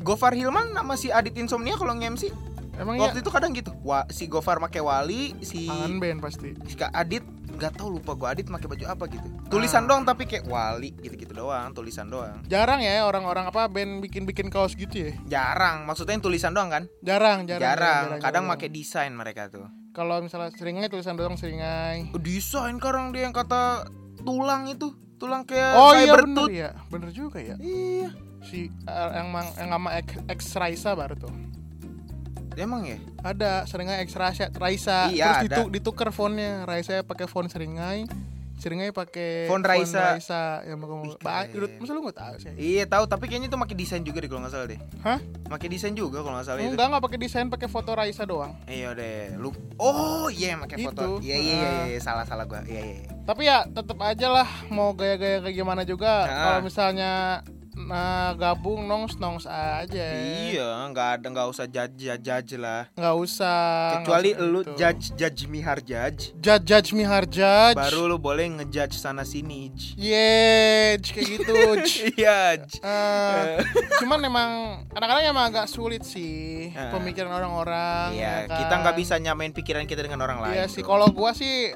Gofar 0.00 0.32
Hilman 0.32 0.72
sama 0.72 0.96
si 0.96 1.12
Adit 1.12 1.36
Insomnia 1.36 1.76
kalau 1.76 1.92
nge-MC 1.92 2.32
Emang 2.78 2.94
ya 2.94 3.10
waktu 3.10 3.26
itu 3.26 3.30
kadang 3.34 3.50
gitu. 3.52 3.74
Wa, 3.82 4.06
si 4.06 4.30
Gofar 4.30 4.62
make 4.62 4.78
Wali, 4.78 5.34
si 5.42 5.66
kangen 5.66 5.98
band 5.98 6.22
pasti. 6.22 6.54
si 6.70 6.78
Kak 6.78 6.94
Adit 6.94 7.26
nggak 7.58 7.74
tahu 7.74 7.98
lupa 7.98 8.14
gua 8.14 8.30
Adit 8.30 8.46
make 8.46 8.64
baju 8.64 8.84
apa 8.86 9.04
gitu. 9.10 9.26
Tulisan 9.50 9.84
Ah. 9.84 9.86
doang 9.90 10.02
tapi 10.06 10.24
kayak 10.24 10.46
Wali 10.46 10.94
gitu-gitu 10.94 11.34
doang, 11.34 11.74
tulisan 11.74 12.06
doang. 12.06 12.38
Jarang 12.46 12.78
ya 12.78 13.02
orang-orang 13.02 13.50
apa 13.50 13.66
band 13.66 13.98
bikin-bikin 14.00 14.46
kaos 14.48 14.78
gitu 14.78 15.10
ya. 15.10 15.12
Jarang, 15.26 15.82
maksudnya 15.82 16.14
yang 16.14 16.22
tulisan 16.22 16.54
doang 16.54 16.70
kan? 16.70 16.86
Jarang, 17.02 17.44
jarang. 17.44 17.66
Jarang, 17.66 18.04
kadang 18.22 18.46
jarang. 18.46 18.46
make 18.46 18.70
desain 18.70 19.10
mereka 19.10 19.50
tuh. 19.50 19.66
Kalau 19.90 20.22
misalnya 20.22 20.54
seringai 20.54 20.86
tulisan 20.86 21.18
doang 21.18 21.34
seringai. 21.34 22.14
Oh, 22.14 22.22
desain 22.22 22.78
sekarang 22.78 23.10
dia 23.10 23.26
yang 23.26 23.34
kata 23.34 23.90
tulang 24.22 24.70
itu, 24.70 24.94
tulang 25.18 25.42
kayak 25.42 25.74
Oh 25.74 25.90
iya 25.92 26.14
bener 26.14 26.46
ya, 26.48 26.70
bener 26.86 27.10
juga 27.10 27.42
ya. 27.42 27.58
Iya. 27.58 28.14
Si 28.38 28.70
eh, 28.70 29.10
yang 29.18 29.34
mang, 29.34 29.50
yang 29.58 29.74
sama 29.74 29.98
X, 29.98 30.08
X 30.30 30.40
Raisa 30.54 30.94
baru 30.94 31.18
tuh. 31.18 31.34
Emang 32.60 32.82
ya? 32.82 32.98
Ada 33.20 33.64
seringai 33.64 34.02
X 34.02 34.12
Raisa, 34.12 34.50
Raisa. 34.52 35.06
Iya, 35.08 35.24
terus 35.24 35.38
ada. 35.38 35.56
ditu- 35.56 35.70
ditukar 35.70 36.10
fontnya. 36.10 36.62
Raisa 36.62 37.00
pakai 37.00 37.24
font 37.24 37.46
seringai, 37.46 38.02
seringai 38.54 38.90
pakai 38.90 39.46
Font 39.46 39.62
Raisa. 39.62 40.18
yang 40.66 40.76
mau 40.76 41.00
Ih, 41.00 41.14
ba- 41.16 41.46
keren. 41.46 41.78
masa 41.78 41.92
lu 41.92 42.02
nggak 42.02 42.18
tahu 42.18 42.34
sih? 42.36 42.52
Iya 42.56 42.84
tahu, 42.84 43.06
tapi 43.06 43.24
kayaknya 43.24 43.46
itu 43.46 43.56
make 43.56 43.72
desain 43.72 44.02
juga 44.02 44.18
deh 44.18 44.26
kalau 44.26 44.42
nggak 44.42 44.52
salah 44.52 44.66
deh. 44.66 44.80
Hah? 45.00 45.18
Make 45.48 45.66
desain 45.68 45.94
juga 45.94 46.18
kalau 46.18 46.34
nggak 46.34 46.44
salah 46.44 46.58
itu. 46.60 46.74
Enggak 46.74 46.86
nggak 46.88 47.04
pakai 47.04 47.18
desain, 47.18 47.46
pakai 47.46 47.68
foto 47.68 47.90
Raisa 47.92 48.22
doang. 48.24 48.52
Iya 48.64 48.90
deh, 48.92 49.38
lu. 49.38 49.54
Oh 49.76 50.26
iya, 50.28 50.54
make 50.54 50.74
foto. 50.76 51.22
Itu. 51.22 51.24
Iya 51.24 51.36
iya 51.36 51.54
iya, 51.54 51.68
Ah. 51.70 51.84
iya, 51.86 51.98
salah 51.98 52.24
salah 52.24 52.42
gua. 52.44 52.60
Iya 52.64 52.82
iya. 52.82 52.94
iya. 52.98 53.10
Tapi 53.22 53.42
ya 53.44 53.62
tetap 53.64 53.98
aja 54.00 54.26
lah 54.32 54.48
mau 54.68 54.90
gaya-gaya 54.92 55.38
kayak 55.40 55.54
gimana 55.54 55.82
juga 55.84 56.24
Ah. 56.24 56.34
kalau 56.50 56.60
misalnya 56.64 57.44
nah, 57.86 58.34
gabung 58.34 58.82
nongs 58.84 59.14
nongs 59.14 59.46
aja. 59.46 60.06
Iya, 60.48 60.90
nggak 60.90 61.08
ada 61.14 61.26
nggak 61.28 61.48
usah 61.48 61.64
judge 61.64 61.94
judge 62.18 62.54
lah. 62.56 62.90
Nggak 62.92 63.14
usah. 63.14 63.60
Kecuali 64.02 64.30
usah 64.34 64.42
lu 64.42 64.60
gitu. 64.60 64.72
judge 64.74 65.04
judge 65.14 65.40
me 65.46 65.60
hard 65.60 65.84
judge, 65.84 66.34
judge 66.36 66.64
judge 66.64 66.90
me 66.90 67.04
hard 67.04 67.30
judge. 67.30 67.76
baru 67.76 68.08
lu 68.08 68.18
boleh 68.18 68.50
ngejudge 68.50 68.98
sana 68.98 69.22
sini. 69.22 69.70
J. 69.70 69.82
Yeay, 69.94 70.98
kayak 70.98 71.26
gitu. 71.28 71.54
Iya. 72.18 72.64
Eh, 72.82 73.62
cuman 74.00 74.18
emang 74.20 74.50
kadang-kadang 74.90 75.24
emang 75.28 75.46
agak 75.48 75.66
sulit 75.68 76.02
sih 76.02 76.68
Eh. 76.68 76.90
pemikiran 76.90 77.30
orang-orang. 77.30 78.16
Iya, 78.16 78.48
ya 78.48 78.58
kita 78.58 78.74
nggak 78.74 78.94
kan? 78.94 79.00
bisa 79.00 79.14
nyamain 79.16 79.52
pikiran 79.52 79.84
kita 79.84 80.00
dengan 80.00 80.24
orang 80.24 80.40
lain. 80.40 80.56
Iya 80.56 80.66
sih, 80.66 80.80
kalau 80.80 81.12
gua 81.12 81.36
sih 81.36 81.70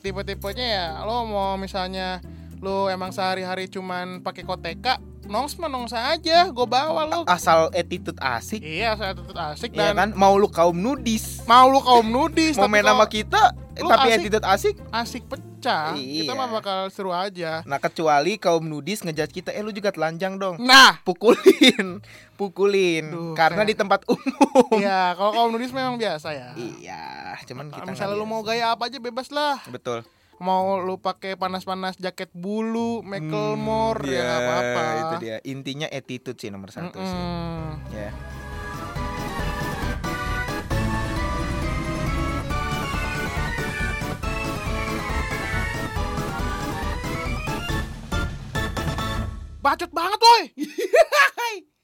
tipe-tipenya 0.00 0.66
ya 0.66 0.86
lo 1.02 1.24
mau 1.24 1.54
misalnya 1.56 2.20
lo 2.58 2.88
emang 2.88 3.12
sehari-hari 3.12 3.68
cuman 3.68 4.20
pakai 4.20 4.42
koteka, 4.42 4.96
nongs 5.26 5.54
mah 5.54 5.66
nongs 5.66 5.90
aja, 5.90 6.46
gue 6.46 6.66
bawa 6.66 7.02
lo. 7.04 7.20
asal 7.26 7.68
attitude 7.70 8.16
asik, 8.16 8.58
Iya, 8.58 8.94
saya 8.94 9.12
tetap 9.12 9.36
asik 9.48 9.70
ya 9.70 9.90
dan 9.90 9.94
kan? 9.96 10.08
Mau 10.12 10.34
lu 10.34 10.46
kaum 10.46 10.74
nudis, 10.74 11.42
mau 11.44 11.66
lu 11.66 11.78
kaum 11.78 12.04
nudis 12.04 12.54
mau 12.54 12.66
main 12.66 12.80
sama 12.80 13.04
kita, 13.04 13.52
lu 13.76 13.86
tapi 13.86 14.08
asik. 14.08 14.18
attitude 14.18 14.44
asik. 14.44 14.74
asik 14.88 15.22
pecah, 15.24 15.92
kita 15.92 16.26
Iya. 16.26 16.34
mah 16.34 16.48
bakal 16.48 16.78
seru 16.88 17.10
aja. 17.10 17.60
Nah 17.62 17.76
kecuali 17.76 18.36
kaum 18.36 18.62
nudis 18.62 19.00
ngejudge 19.00 19.32
kita, 19.34 19.50
eh 19.50 19.60
lu 19.60 19.70
juga 19.70 19.90
telanjang 19.90 20.34
dong. 20.34 20.56
Nah, 20.58 21.02
Pukulin, 21.02 22.00
pukulin, 22.38 23.04
Duh, 23.08 23.32
karena 23.32 23.60
kayak- 23.60 23.70
di 23.70 23.76
tempat 23.76 24.00
umum. 24.06 24.76
iya 24.76 25.12
kalau 25.12 25.32
kaum 25.32 25.50
nudis 25.50 25.70
memang 25.70 25.96
biasa 25.96 26.30
ya. 26.30 26.50
Iya, 26.54 27.04
cuman 27.44 27.68
kita 27.68 27.86
Misalnya 27.86 28.14
lu 28.14 28.24
mau 28.24 28.40
gaya 28.40 28.70
apa 28.70 28.86
aja 28.86 28.96
bebas 28.96 29.28
lah. 29.28 29.60
betul. 29.66 30.04
Mau 30.36 30.76
lu 30.84 31.00
pakai 31.00 31.32
panas-panas 31.32 31.96
jaket 31.96 32.28
bulu, 32.36 33.00
Macklemore 33.00 34.04
Hmm, 34.04 34.12
ya 34.12 34.20
nggak 34.20 34.40
apa-apa. 34.44 34.82
Itu 35.00 35.14
dia. 35.24 35.36
Intinya 35.48 35.88
attitude 35.88 36.36
sih 36.36 36.52
nomor 36.52 36.68
satu 36.68 37.00
sih. 37.00 37.08
Mm-mm. 37.08 37.88
Ya. 37.96 38.10
Bacot 49.64 49.90
banget 49.90 50.20
woi 50.22 50.42